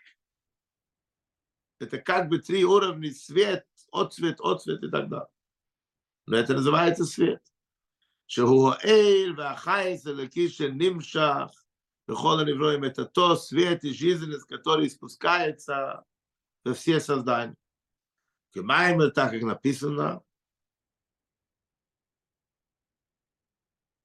Это 1.80 1.98
как 1.98 2.28
бы 2.28 2.38
три 2.38 2.64
уровня 2.64 3.12
свет, 3.12 3.66
отцвет, 3.92 4.40
отцвет 4.40 4.82
и 4.82 4.88
так 4.88 5.08
далее. 5.08 5.28
Но 6.26 6.36
это 6.36 6.54
называется 6.54 7.04
свет. 7.04 7.42
שהוא 8.27 8.71
האל 8.71 9.33
והחייס 9.37 10.07
הלקי 10.07 10.49
שנמשך 10.49 11.63
בכל 12.07 12.39
הנברואים 12.39 12.85
את 12.85 12.99
אותו 12.99 13.35
свет 13.35 13.83
и 13.83 13.93
жизненность, 13.93 14.47
который 14.47 14.89
спускается 14.89 16.03
во 16.65 16.73
все 16.73 16.99
создания. 16.99 17.55
Кемаймер, 18.53 19.11
так 19.11 19.31
как 19.31 19.41
написано 19.41 20.21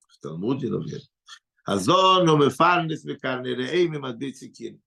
в 0.07 0.17
Талмуде, 0.19 0.69
например, 0.69 1.01
Азон 1.65 2.29
умефарнис 2.29 3.03
мекарнереем 3.03 3.93
и 3.93 3.97
мадбицикин. 3.99 4.81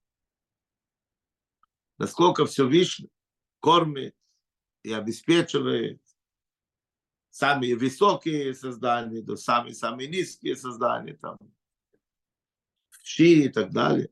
Насколько 1.99 2.45
все 2.47 2.67
Вишне 2.67 3.09
кормит 3.61 4.17
и 4.83 4.93
обеспечивает 4.93 6.03
самые 7.37 7.77
высокие 7.77 8.55
создания, 8.55 9.23
до 9.23 9.37
самые-самые 9.37 10.09
низкие 10.09 10.57
создания, 10.57 11.15
там, 11.15 11.39
щи 13.03 13.45
и 13.45 13.49
так 13.49 13.71
далее. 13.73 14.11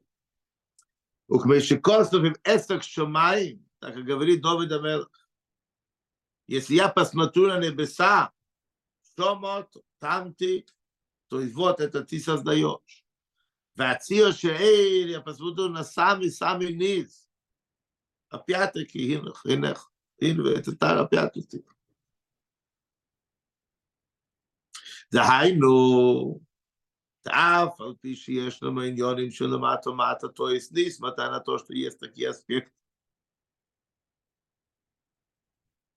Укмешикосов 1.28 2.36
эсах 2.44 2.82
шумаим, 2.82 3.64
так 3.78 3.94
как 3.94 4.04
говорит 4.04 4.42
Давид 4.42 4.72
Амелах, 4.72 5.10
если 6.46 6.74
я 6.74 6.88
посмотрю 6.88 7.46
на 7.46 7.60
небеса, 7.60 8.32
шомот, 9.16 9.76
там 10.00 10.34
ты, 10.34 10.66
то 11.28 11.40
есть 11.40 11.54
вот 11.54 11.80
это 11.80 12.02
ты 12.02 12.18
создаешь. 12.18 13.04
והציור 13.76 14.32
שאיר, 14.32 15.08
я 15.08 15.20
посмотрю 15.20 15.68
на 15.68 15.84
самый-самый 15.84 16.74
низ. 16.74 17.28
Опять-таки, 18.28 18.98
хинах, 18.98 19.42
хинах, 19.42 19.92
хинах, 20.20 20.58
это 20.58 20.76
тар 20.76 20.98
опять-таки. 20.98 21.64
דהיינו, 25.12 26.40
אף 27.28 27.80
על 27.80 27.94
פי 28.00 28.16
שיש 28.16 28.62
לנו 28.62 28.80
עניונים 28.80 29.30
של 29.30 29.46
למטה 29.46 29.90
מטה 29.90 30.28
טויס 30.28 30.72
ניס, 30.72 31.00
מתנתו 31.00 31.58
שיש 31.58 31.94
такие 31.94 32.28
аспект. 32.28 32.70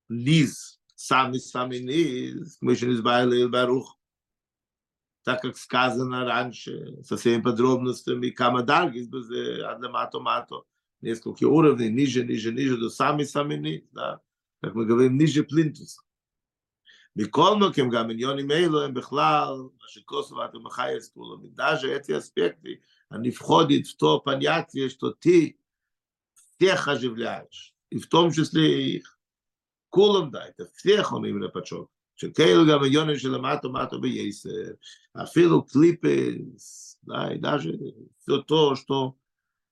низ, 0.09 0.79
самый-самый 0.95 1.79
низ, 1.79 2.57
мы 2.61 2.73
еще 2.73 2.87
не 2.87 2.93
избавили 2.93 3.45
Барух, 3.47 3.97
так 5.23 5.41
как 5.41 5.57
сказано 5.57 6.25
раньше, 6.25 7.01
со 7.03 7.17
всеми 7.17 7.41
подробностями, 7.41 8.29
Камадаргис, 8.29 9.07
Адламато 9.63 10.19
Мато, 10.19 10.63
несколько 11.01 11.45
уровней, 11.45 11.89
ниже, 11.89 12.23
ниже, 12.23 12.51
ниже, 12.51 12.77
до 12.77 12.89
самый-самый 12.89 13.57
низ, 13.57 13.83
да, 13.91 14.21
как 14.61 14.75
мы 14.75 14.85
говорим, 14.85 15.17
ниже 15.17 15.43
плинтуса. 15.43 16.01
מכל 17.18 17.56
מקום 17.56 17.90
גם 17.90 18.10
עניונים 18.10 18.50
אלו 18.50 18.82
הם 18.82 18.94
בכלל, 18.94 19.54
מה 19.56 19.88
שכוסו 19.88 20.34
ואתם 20.34 20.58
מחייס 20.62 21.08
כולו, 21.14 21.38
מדאז'ה 21.38 21.96
אתי 21.96 22.18
אספקטי, 22.18 22.74
הנבחוד 23.10 23.70
יפתור 23.70 24.22
פניאצי 24.24 24.86
אשתותי, 24.86 25.52
всех 26.34 26.88
оживляешь, 26.88 27.74
и 27.94 27.98
в 27.98 28.06
том 28.06 28.32
числе 28.32 28.82
и 28.82 28.96
их. 28.96 29.18
Кулом 29.90 30.30
дай, 30.30 30.50
это 30.50 30.66
всех 30.74 31.12
он 31.12 31.24
именно 31.24 31.48
подшел. 31.48 31.88
שכאילו 32.16 32.66
גם 32.70 32.84
עניונים 32.84 33.18
שלמטו 33.18 33.72
מטו 33.72 34.00
בייסר, 34.00 34.50
אפילו 35.22 35.66
קליפס, 35.66 36.98
די, 37.04 37.38
דאז'ה, 37.38 37.70
אותו 38.30 38.76
שתו, 38.76 39.14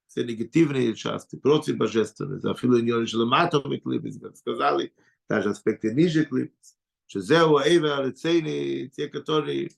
все 0.08 0.24
негативные 0.24 0.94
части, 0.94 1.36
против 1.36 1.78
божественности, 1.78 2.50
אפילו 2.50 2.78
עניונים 2.78 3.06
שלמטו 3.06 3.62
מקליפס, 3.68 4.18
как 4.22 4.36
сказали, 4.36 4.92
даже 5.28 5.50
аспекты 5.50 5.92
ниже 5.92 6.24
клипс. 6.24 6.75
Шезеу 7.06 7.58
Эйва 7.58 7.98
Алицейни, 7.98 8.88
те, 8.88 9.08
которые 9.08 9.70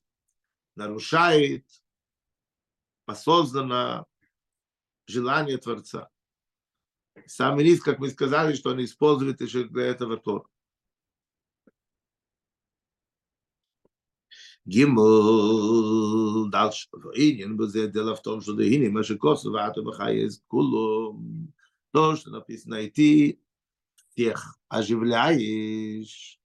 нарушают 0.76 1.64
осознанно 3.06 4.06
желание 5.06 5.58
Творца. 5.58 6.10
Сам 7.26 7.58
Рис, 7.58 7.82
как 7.82 7.98
мы 7.98 8.10
сказали, 8.10 8.54
что 8.54 8.70
они 8.70 8.84
используют 8.84 9.40
еще 9.40 9.64
для 9.64 9.86
этого 9.86 10.16
Тору. 10.16 10.48
Гимл, 14.64 16.50
дальше. 16.50 16.88
Инин, 17.14 17.56
бзе, 17.56 17.88
дело 17.88 18.14
в 18.14 18.22
том, 18.22 18.42
что 18.42 18.52
Дагини, 18.52 18.88
Машикосу, 18.88 19.50
Вату, 19.50 19.80
а 19.80 19.84
Бахаез, 19.84 20.42
Кулум. 20.46 21.54
То, 21.90 22.16
что 22.16 22.30
написано, 22.30 22.74
и 22.74 23.40
всех 24.10 24.58
оживляешь. 24.68 26.37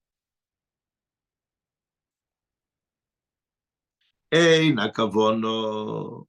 אין 4.33 4.79
הכוונו 4.79 6.25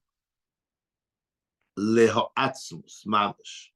להעצמוס 1.77 3.05
ממש. 3.05 3.73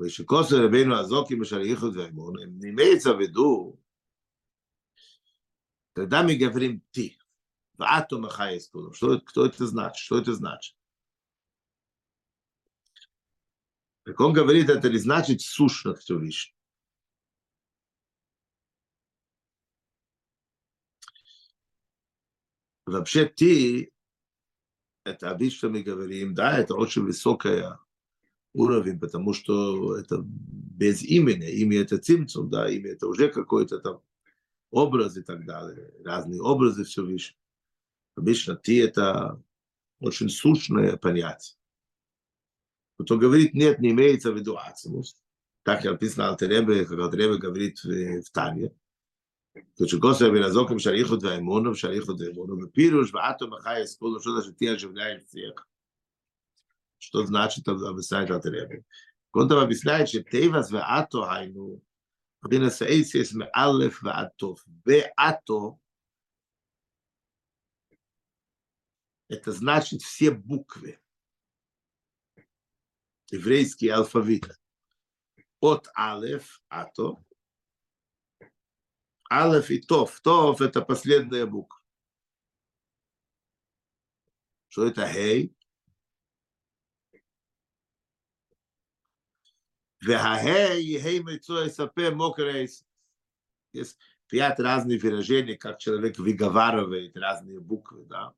ושכוסר 0.00 0.56
רבינו 0.66 0.96
הזוקים 0.96 1.42
אשר 1.42 1.60
ייחוד 1.60 1.96
ואמון, 1.96 2.42
הם 2.42 2.58
נימי 2.60 2.82
יצוודו, 2.96 3.76
тогда 5.94 6.22
мы 6.22 6.36
говорим 6.36 6.82
ты. 6.90 7.16
В 7.78 7.82
атоме 7.82 8.28
хайскулу. 8.28 8.92
Что, 8.92 9.20
кто 9.20 9.46
это 9.46 9.66
значит? 9.66 9.96
Что 9.96 10.18
это 10.18 10.32
значит? 10.34 10.76
Так 14.04 14.20
он 14.20 14.32
говорит, 14.32 14.68
это 14.68 14.88
не 14.90 14.98
значит 14.98 15.40
сущно 15.40 15.94
Всевышний. 15.94 16.54
Вообще 22.89 23.25
ты, 23.25 23.91
это 25.03 25.31
обычно 25.31 25.69
мы 25.69 25.83
говорим, 25.83 26.33
да, 26.33 26.57
это 26.57 26.75
очень 26.75 27.03
высокая 27.03 27.79
уровень, 28.53 28.99
потому 28.99 29.33
что 29.33 29.95
это 29.97 30.21
без 30.23 31.03
имени. 31.03 31.49
Имя 31.49 31.81
это 31.81 31.97
цимцум, 31.97 32.49
да, 32.49 32.69
имя 32.69 32.91
это 32.91 33.07
уже 33.07 33.29
какой-то 33.29 33.79
там 33.79 34.01
образ 34.71 35.17
и 35.17 35.21
так 35.21 35.45
далее. 35.45 35.93
Разные 36.03 36.41
образы 36.41 36.83
все 36.83 37.03
выше. 37.03 37.35
Обычно 38.15 38.55
ты 38.55 38.83
это 38.83 39.41
очень 39.99 40.29
сущное 40.29 40.97
понятие. 40.97 41.57
Кто 42.97 43.17
говорит, 43.17 43.53
нет, 43.53 43.79
не 43.79 43.91
имеется 43.91 44.31
в 44.31 44.35
виду 44.35 44.57
ацимус. 44.57 45.15
Так 45.63 45.83
написано 45.83 46.29
Алтеребе, 46.29 46.85
как 46.85 46.99
Алтеребе 46.99 47.37
говорит 47.37 47.83
в, 47.83 48.21
в 48.21 48.31
Тане. 48.31 48.73
כשכוסר 49.84 50.30
בין 50.30 50.42
הזוקם 50.42 50.78
של 50.78 50.92
הייחוד 50.92 51.24
והאמונו 51.24 51.70
ושל 51.70 51.90
הייחוד 51.90 52.20
והאמונו 52.20 52.56
ופירוש 52.62 53.14
ואטום 53.14 53.54
החייס 53.54 53.96
כולו 53.98 54.20
что 54.20 54.34
даже 54.36 54.52
те 54.52 54.72
оживляет 54.72 55.26
всех. 55.26 55.66
Что 56.98 57.26
значит 57.26 57.68
объясняет 57.68 58.30
Алтеребе? 58.30 58.84
Он 59.32 59.48
там 59.48 59.58
объясняет, 59.58 60.08
что 60.08 60.22
Тейвас 60.22 60.70
веато 60.70 61.22
хайну 61.26 61.80
בין 62.48 62.62
הסעיסיס 62.62 63.34
מאלף 63.34 64.04
ועד 64.04 64.28
תוף. 64.36 64.64
ואטו 64.86 65.78
это 69.28 69.52
значит 69.52 70.02
все 70.02 70.30
буквы. 70.30 70.98
Еврейский 73.30 73.88
алфавит. 73.88 74.46
От 75.60 75.88
алеф, 75.96 76.60
ато, 76.68 77.16
Алеф 79.31 79.69
и 79.69 79.79
Тов. 79.79 80.19
Тов– 80.21 80.61
это 80.61 80.81
последняя 80.81 81.45
буква. 81.45 81.79
Что 84.69 84.85
это 84.85 85.07
Хей? 85.07 85.55
Вехагей, 90.01 90.99
Хей 90.99 91.19
Мецо, 91.23 91.67
СП, 91.67 92.11
Мокрый. 92.13 92.69
Есть 93.73 93.97
пять 94.27 94.59
разных 94.59 95.03
выражений, 95.03 95.57
как 95.57 95.79
человек 95.79 96.17
выговаривает 96.17 97.17
разные 97.17 97.59
буквы. 97.59 98.05
Да? 98.05 98.33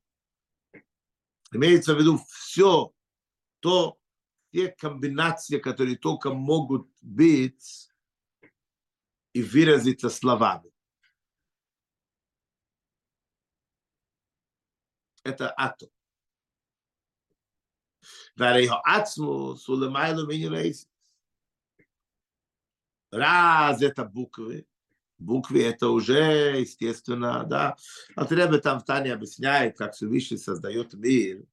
Имеется 1.53 1.93
в 1.93 1.99
виду 1.99 2.17
все 2.29 2.93
то, 3.59 3.99
те 4.51 4.69
комбинации, 4.69 5.59
которые 5.59 5.97
только 5.97 6.33
могут 6.33 6.89
быть 7.01 7.89
и 9.33 9.43
выразиться 9.43 10.09
словами. 10.09 10.70
это 15.23 15.53
атом. 15.57 15.89
Раз 23.11 23.81
это 23.81 24.05
буквы, 24.05 24.65
буквы 25.17 25.63
это 25.63 25.89
уже, 25.89 26.59
естественно, 26.59 27.43
да. 27.43 27.75
А 28.15 28.25
Требе 28.25 28.59
там 28.59 28.79
в 28.79 28.85
Тане 28.85 29.13
объясняет, 29.13 29.77
как 29.77 29.93
Всевышний 29.93 30.37
создает 30.37 30.93
мир. 30.93 31.45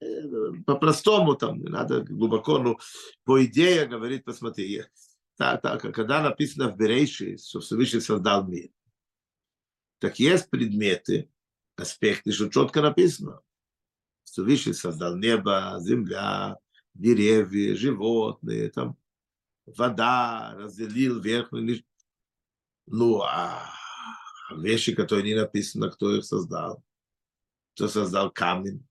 Э, 0.00 0.52
по-простому 0.64 1.34
там, 1.34 1.58
не 1.58 1.68
надо 1.68 2.02
глубоко, 2.02 2.58
но 2.58 2.78
по 3.24 3.44
идее 3.44 3.86
говорит, 3.86 4.24
посмотри, 4.24 4.84
так, 5.36 5.60
так, 5.60 5.82
когда 5.94 6.22
написано 6.22 6.70
в 6.70 6.76
Берейши, 6.76 7.36
что 7.38 7.60
Всевышний 7.60 8.00
создал 8.00 8.46
мир, 8.46 8.70
так 9.98 10.18
есть 10.18 10.50
предметы, 10.50 11.30
аспекты, 11.76 12.32
что 12.32 12.48
четко 12.48 12.82
написано. 12.82 13.40
Всевышний 14.24 14.74
создал 14.74 15.16
небо, 15.16 15.78
земля, 15.80 16.58
деревья, 16.94 17.74
животные, 17.74 18.70
там, 18.70 18.96
вода, 19.66 20.54
разделил 20.56 21.20
верхний, 21.20 21.62
нижний. 21.62 21.86
Ну, 22.86 23.22
а 23.22 23.70
вещи, 24.56 24.94
которые 24.94 25.24
не 25.24 25.34
написано, 25.34 25.90
кто 25.90 26.14
их 26.14 26.24
создал. 26.24 26.82
Кто 27.74 27.88
создал 27.88 28.30
камень, 28.30 28.86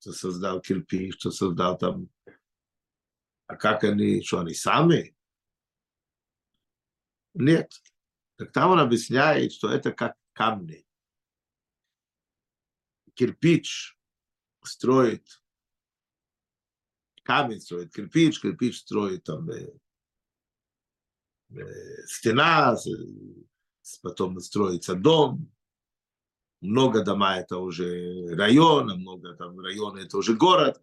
кто 0.00 0.12
создал 0.12 0.60
кирпич, 0.60 1.16
кто 1.16 1.30
создал 1.30 1.76
там... 1.76 2.08
А 3.46 3.56
как 3.56 3.84
они, 3.84 4.22
что 4.22 4.40
они 4.40 4.54
сами? 4.54 5.16
Нет. 7.34 7.72
Так 8.38 8.52
там 8.52 8.70
он 8.70 8.80
объясняет, 8.80 9.52
что 9.52 9.68
это 9.70 9.92
как 9.92 10.16
камни. 10.32 10.86
Кирпич 13.14 13.98
строит 14.62 15.26
камень 17.28 17.60
строит 17.60 17.92
кирпич, 17.92 18.40
кирпич 18.40 18.78
строит 18.78 19.24
там 19.24 19.50
э, 19.50 19.70
э, 21.50 22.06
стена, 22.06 22.74
потом 24.02 24.40
строится 24.40 24.94
дом, 24.94 25.52
много 26.62 27.04
дома 27.04 27.36
это 27.36 27.58
уже 27.58 28.34
район, 28.34 28.98
много 28.98 29.34
там 29.34 29.60
района 29.60 29.98
это 29.98 30.16
уже 30.16 30.34
город. 30.34 30.82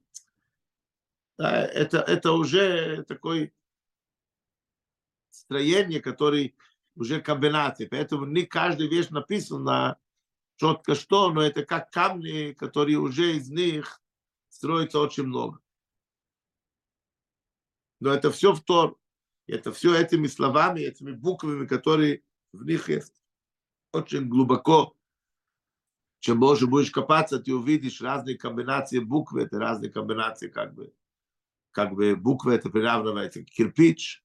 Да, 1.39 1.65
это, 1.65 1.98
это 1.98 2.32
уже 2.34 3.04
такой 3.06 3.52
строение, 5.32 6.00
который 6.00 6.56
уже 6.95 7.21
комбинации. 7.21 7.86
Поэтому 7.86 8.25
не 8.25 8.43
каждая 8.43 8.88
вещь 8.88 9.10
написана 9.10 9.97
четко 10.58 10.95
что, 10.95 11.31
но 11.31 11.41
это 11.41 11.65
как 11.65 11.91
камни, 11.91 12.53
которые 12.53 12.97
уже 12.97 13.36
из 13.36 13.49
них 13.49 14.01
строится 14.49 14.99
очень 14.99 15.23
много 15.23 15.60
но 17.99 18.13
это 18.13 18.31
все 18.31 18.53
в 18.53 18.62
Тор. 18.62 18.99
Это 19.47 19.71
все 19.71 19.95
этими 19.95 20.27
словами, 20.27 20.81
этими 20.81 21.12
буквами, 21.12 21.67
которые 21.67 22.23
в 22.51 22.65
них 22.65 22.89
есть. 22.89 23.21
Очень 23.93 24.27
глубоко. 24.27 24.95
Чем 26.19 26.39
больше 26.39 26.65
будешь 26.65 26.89
копаться, 26.89 27.39
ты 27.39 27.53
увидишь 27.53 28.01
разные 28.01 28.38
комбинации 28.38 28.99
букв, 28.99 29.36
это 29.36 29.60
разные 29.60 29.91
комбинации 29.91 30.47
как 30.47 30.73
бы, 30.73 30.93
как 31.71 31.93
бы 31.93 32.15
буквы, 32.15 32.55
это 32.55 32.69
приравнивается 32.69 33.43
к 33.43 33.45
кирпич. 33.45 34.24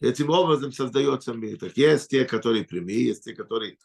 Этим 0.00 0.30
образом 0.30 0.72
создается 0.72 1.32
мир. 1.32 1.58
Так 1.58 1.76
есть 1.76 2.10
те, 2.10 2.24
которые 2.24 2.64
прямые, 2.64 3.06
есть 3.06 3.24
те, 3.24 3.34
которые 3.34 3.78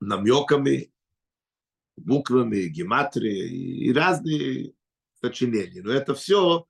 намеками, 0.00 0.92
буквами, 1.96 2.66
гематрии 2.66 3.86
и 3.86 3.92
разные 3.92 4.74
сочинения. 5.20 5.82
Но 5.82 5.92
это 5.92 6.14
все 6.14 6.66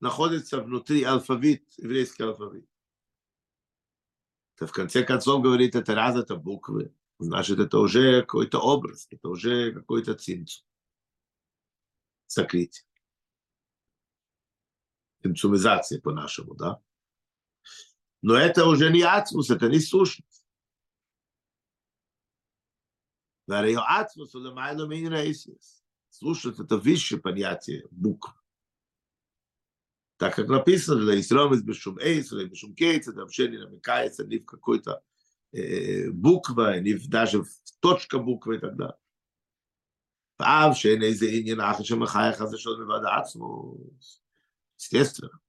находится 0.00 0.60
внутри 0.60 1.02
алфавит, 1.02 1.64
еврейский 1.78 2.24
алфавит. 2.24 2.68
Это 4.56 4.66
в 4.66 4.72
конце 4.72 5.02
концов 5.02 5.42
говорит, 5.42 5.74
это 5.74 5.94
раз 5.94 6.16
это 6.16 6.36
буквы, 6.36 6.94
значит, 7.18 7.58
это 7.58 7.78
уже 7.78 8.20
какой-то 8.20 8.60
образ, 8.60 9.08
это 9.10 9.28
уже 9.28 9.72
какой-то 9.72 10.14
цинцу. 10.14 10.62
Сокрытие 12.26 12.84
Цинцумизация 15.23 16.01
по-нашему, 16.01 16.55
да? 16.55 16.81
Но 18.21 18.35
это 18.35 18.65
уже 18.65 18.89
не 18.91 19.01
ацмус, 19.01 19.49
это 19.49 19.67
не 19.69 19.79
сущность. 19.79 20.45
והרי 23.47 23.75
עצמוס 23.75 24.33
הוא 24.33 24.43
למיילו 24.43 24.87
מעין 24.87 25.13
האיסיס. 25.13 25.83
Слушать 26.11 26.59
это 26.59 26.77
высшее 26.77 27.21
понятие 27.21 27.87
букв. 27.91 28.33
Так 30.17 30.35
как 30.35 30.49
написано, 30.49 31.01
для 31.01 31.19
Исрома 31.19 31.55
без 31.61 31.77
шум 31.77 31.97
эйс, 31.99 32.31
или 32.33 32.45
без 32.45 32.57
шум 32.57 32.75
кейц, 32.75 33.07
это 33.07 33.21
вообще 33.21 33.47
не 33.47 33.57
намекается 33.57 34.25
ни 34.25 34.37
в 34.37 34.45
какой-то 34.45 35.01
э, 35.53 36.09
буква, 36.11 36.79
ни 36.79 36.93
в, 36.93 37.07
даже 37.07 37.43
в 37.43 37.49
точка 37.79 38.19
буквы 38.19 38.55
и 38.55 38.59
так 38.59 38.75
далее. 38.75 38.97
ואף 40.39 40.77
שאין 40.77 41.01
איזה 41.03 41.25
עניין 41.29 41.59
אחר 41.61 41.83
שמחייך 41.83 42.41
הזה 42.41 42.57
של 42.57 42.69
מלבד 42.69 43.05
עצמוס. 43.19 44.21
Естественно. 44.84 45.40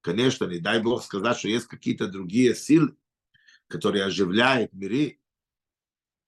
Конечно, 0.00 0.46
не 0.46 0.58
дай 0.58 0.82
Бог 0.82 1.02
сказать, 1.02 1.36
что 1.36 1.48
есть 1.48 1.66
какие-то 1.66 2.08
другие 2.08 2.54
силы, 2.54 2.96
которые 3.66 4.04
оживляют 4.04 4.72
миры, 4.72 5.20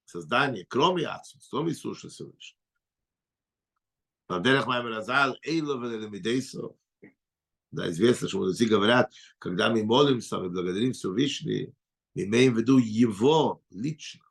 создание, 0.04 0.66
кроме 0.66 1.06
Ацмус, 1.06 1.48
кроме 1.48 1.72
Иисуса 1.72 2.10
Всевышнего. 2.10 2.60
Вадерах 4.28 4.66
Маймер 4.66 4.98
Азал, 4.98 5.38
Эйло 5.42 5.82
Велемидейсо. 5.82 6.76
Да, 7.70 7.90
известно, 7.90 8.28
что 8.28 8.38
мудрецы 8.38 8.66
говорят, 8.66 9.12
когда 9.38 9.70
мы 9.70 9.82
молимся 9.82 10.36
и 10.36 10.48
благодарим 10.48 10.92
Всевышний, 10.92 11.74
мы 12.14 12.24
имеем 12.24 12.54
в 12.54 12.58
виду 12.58 12.78
его 12.78 13.64
лично. 13.70 14.24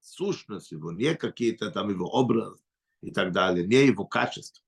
Сущность 0.00 0.72
его, 0.72 0.92
не 0.92 1.14
какие-то 1.14 1.70
там 1.70 1.90
его 1.90 2.08
образы 2.08 2.62
и 3.02 3.10
так 3.10 3.32
далее, 3.32 3.66
не 3.66 3.86
его 3.86 4.06
качество. 4.06 4.64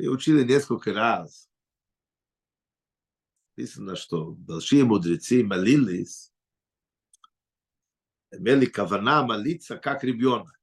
И 0.00 0.08
учили 0.08 0.44
несколько 0.44 0.94
раз, 0.94 1.50
написано, 3.54 3.96
что 3.96 4.30
большие 4.32 4.84
мудрецы 4.84 5.44
молились, 5.44 6.32
имели 8.30 8.64
кавана 8.64 9.22
молиться 9.26 9.76
как 9.76 10.02
ребенок. 10.02 10.58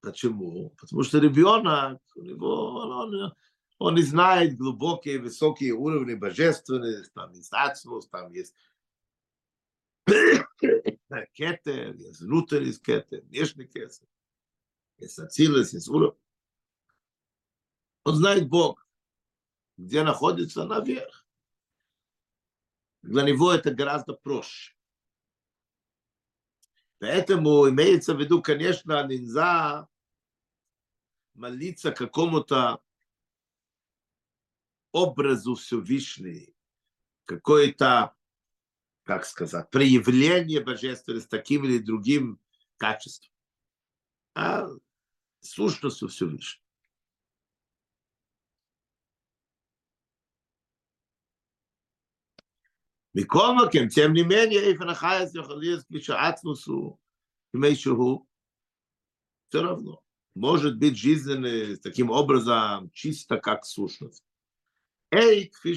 Почему? 0.00 0.70
Потому 0.80 1.02
что 1.02 1.18
ребенок, 1.18 2.00
у 2.14 2.22
него, 2.22 2.76
он, 2.76 3.34
он 3.78 3.94
не 3.96 4.02
знает 4.02 4.56
глубокие, 4.56 5.18
высокие 5.18 5.74
уровни 5.74 6.14
божественности, 6.14 7.12
там 7.12 7.32
есть 7.32 7.52
там 8.10 8.32
есть 8.32 8.54
кетер, 11.32 11.94
есть 11.94 12.20
внутрь 12.20 12.64
из 12.64 12.78
кетер, 12.80 13.22
внешний 13.22 13.66
кетер 13.66 14.08
есть 14.98 15.18
Ацилус, 15.18 15.72
есть 15.72 15.88
Ура. 15.88 16.14
Он 18.04 18.16
знает 18.16 18.48
Бог, 18.48 18.86
где 19.76 20.02
находится 20.02 20.64
наверх. 20.64 21.26
Для 23.02 23.22
него 23.22 23.52
это 23.52 23.74
гораздо 23.74 24.14
проще. 24.14 24.74
Поэтому 26.98 27.68
имеется 27.68 28.14
в 28.14 28.20
виду, 28.20 28.40
конечно, 28.40 29.06
нельзя 29.06 29.88
молиться 31.34 31.92
какому-то 31.92 32.82
образу 34.92 35.54
Всевышней, 35.56 36.56
какое-то, 37.24 38.14
как 39.04 39.24
сказать, 39.26 39.70
проявление 39.70 40.60
божественности 40.60 41.28
таким 41.28 41.64
или 41.64 41.78
другим 41.78 42.40
качеством, 42.78 43.30
а 44.34 44.68
сущностью 45.40 46.08
Всевышнего. 46.08 46.64
Микомакем, 53.12 53.88
тем 53.88 54.12
не 54.12 54.24
менее, 54.24 54.60
Эйфанахаяс 54.60 55.32
Йохалиес 55.34 55.84
Клишаатмусу, 55.84 56.98
Имейшуху, 57.52 58.28
все 59.48 59.62
равно 59.62 60.04
может 60.34 60.78
быть 60.78 60.98
жизненный 60.98 61.76
таким 61.76 62.10
образом 62.10 62.90
чисто, 62.90 63.36
как 63.38 63.64
сущность. 63.64 64.23
Эй, 65.14 65.46
кфи 65.46 65.72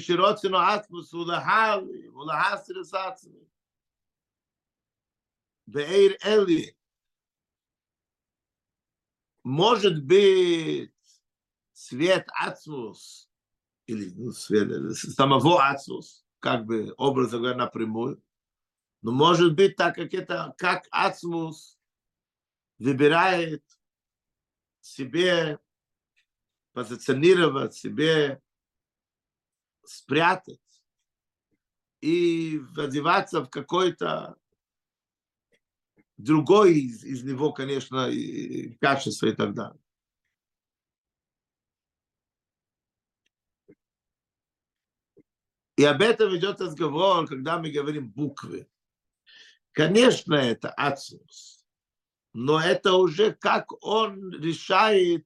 атмус 0.52 1.12
улахали, 1.12 2.08
улахасри 2.08 2.82
сацми. 2.82 3.48
Бейр 5.66 6.16
Эли. 6.24 6.76
Может 9.44 10.04
быть, 10.04 10.92
свет 11.72 12.26
Ацмус, 12.34 13.30
или 13.86 14.10
ну, 14.10 14.32
свет, 14.32 14.70
э, 14.72 14.90
самого 14.94 15.68
Ацмус, 15.68 16.26
как 16.40 16.64
бы 16.66 16.92
образ 16.96 17.30
говоря 17.30 17.54
напрямую, 17.54 18.20
но 19.02 19.12
может 19.12 19.54
быть, 19.54 19.76
так 19.76 19.94
как 19.94 20.12
это, 20.14 20.52
как 20.58 20.88
Ацмус 20.90 21.78
выбирает 22.78 23.64
себе 24.80 25.60
позиционировать, 26.72 27.74
себе 27.74 28.42
спрятать 29.88 30.60
и 32.00 32.60
одеваться 32.76 33.42
в 33.42 33.50
какой-то 33.50 34.36
другой 36.16 36.80
из, 36.80 37.04
из 37.04 37.24
него, 37.24 37.52
конечно, 37.52 38.08
и 38.08 38.74
качество 38.78 39.26
и 39.26 39.34
так 39.34 39.54
далее. 39.54 39.80
И 45.76 45.84
об 45.84 46.02
этом 46.02 46.36
идет 46.36 46.60
разговор, 46.60 47.28
когда 47.28 47.58
мы 47.58 47.70
говорим 47.70 48.10
буквы. 48.10 48.68
Конечно, 49.70 50.34
это 50.34 50.70
ацус, 50.70 51.64
но 52.32 52.60
это 52.60 52.94
уже 52.94 53.32
как 53.32 53.72
он 53.84 54.32
решает, 54.32 55.24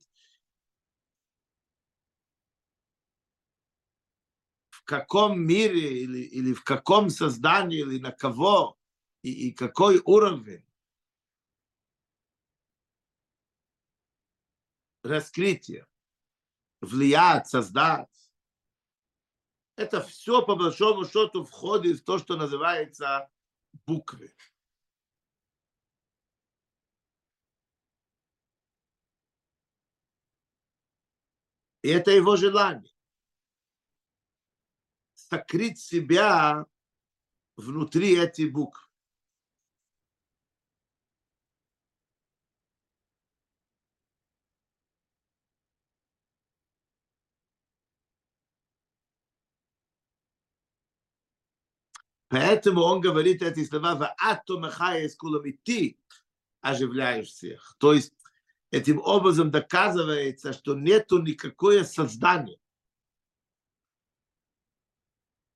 каком 4.85 5.41
мире 5.41 6.03
или, 6.03 6.19
или 6.19 6.53
в 6.53 6.65
каком 6.65 7.11
создании, 7.11 7.81
или 7.81 7.99
на 7.99 8.13
кого, 8.13 8.79
и, 9.23 9.49
и 9.49 9.53
какой 9.53 10.01
уровень 10.05 10.65
раскрытия 15.03 15.87
влиять, 16.81 17.49
создать. 17.49 18.09
Это 19.77 20.03
все 20.03 20.45
по 20.45 20.55
большому 20.55 21.07
счету 21.07 21.45
входит 21.45 22.01
в 22.01 22.05
то, 22.05 22.19
что 22.19 22.37
называется 22.37 23.31
буквы. 23.87 24.35
И 31.83 31.89
это 31.89 32.13
его 32.13 32.37
желание. 32.37 32.92
Сокрыть 35.33 35.81
себя 35.81 36.67
внутри 37.57 38.19
этих 38.19 38.53
букв. 38.53 38.91
Поэтому 52.29 52.83
он 52.83 53.01
говорит 53.01 53.41
эти 53.41 53.65
слова 53.65 53.95
в 53.95 54.15
атом 54.19 54.65
хаяс 54.65 55.17
куламити, 55.17 55.99
оживляешь 56.61 57.29
всех. 57.29 57.75
То 57.79 57.95
есть 57.95 58.13
этим 58.71 58.99
образом 58.99 59.51
доказывается, 59.51 60.53
что 60.53 60.75
нету 60.75 61.23
никакое 61.23 61.85
создание. 61.85 62.62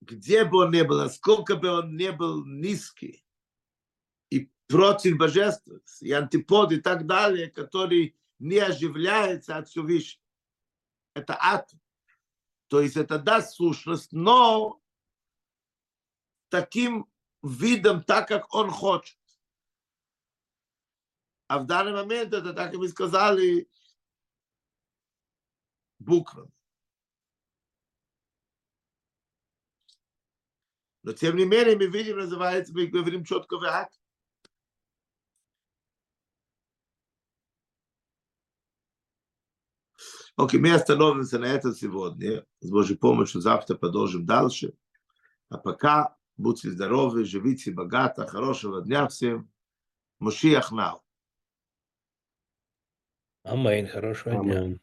Где 0.07 0.45
бы 0.45 0.59
он 0.59 0.71
ни 0.71 0.83
был, 0.83 0.99
насколько 0.99 1.57
бы 1.57 1.69
он 1.69 1.97
не 1.97 2.13
был 2.13 2.47
низкий 2.47 3.25
и 4.31 4.49
против 4.69 5.19
божества, 5.19 5.81
и 6.01 6.13
антипод 6.13 6.71
и 6.73 6.81
так 6.81 7.07
далее, 7.07 7.51
который 7.51 8.17
не 8.39 8.59
оживляется 8.59 9.57
от 9.57 9.69
Всевышнего. 9.69 10.23
Это 11.15 11.37
атом. 11.41 11.81
То 12.69 12.81
есть 12.81 12.97
это 12.97 13.19
даст 13.19 13.55
сущность, 13.55 14.13
но 14.13 14.81
таким 16.51 17.11
видом, 17.43 18.03
так 18.05 18.29
как 18.29 18.55
он 18.55 18.71
хочет. 18.71 19.19
А 21.49 21.59
в 21.59 21.67
данный 21.67 21.93
момент 21.93 22.33
это, 22.33 22.53
так 22.53 22.75
и 22.75 22.77
мы 22.77 22.89
сказали, 22.89 23.69
буквами. 25.99 26.56
Но 31.07 31.15
тем 31.15 31.37
не 31.37 31.47
менее 31.47 31.77
мы 31.77 31.87
видим, 31.87 32.19
называется, 32.19 32.75
мы 32.75 32.87
говорим 32.87 33.25
четко 33.25 33.57
вят. 33.57 33.89
Окей, 40.37 40.61
мы 40.61 40.73
остановимся 40.73 41.39
на 41.39 41.47
этом 41.47 41.73
сегодня. 41.75 42.45
С 42.61 42.69
Божьей 42.71 42.97
помощью 42.97 43.41
завтра 43.41 43.75
продолжим 43.77 44.27
дальше. 44.27 44.75
А 45.49 45.57
пока 45.57 46.17
Будьте 46.37 46.71
здоровы, 46.71 47.25
живите 47.25 47.73
богато, 47.73 48.27
хорошего 48.27 48.83
дня 48.83 49.09
всем. 49.09 49.51
Мошиах 50.19 50.71
now. 50.71 51.03
Амейн, 53.43 53.87
хорошего 53.87 54.43
дня. 54.43 54.59
Амейн. 54.59 54.81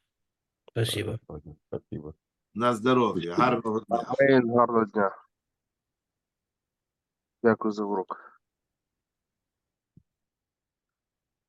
Спасибо. 0.70 1.20
Спасибо. 1.68 2.16
На 2.56 2.74
здоров'я, 2.74 3.36
гарного 3.36 3.86
дня. 3.86 4.00
Амейн, 4.00 4.48
гарного 4.48 4.86
дня. 4.88 5.23
Дякую 7.44 7.72
за 7.72 7.84
урок. 7.84 8.42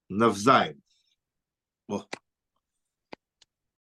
Навзаєм. 0.09 0.83
О. 1.89 2.05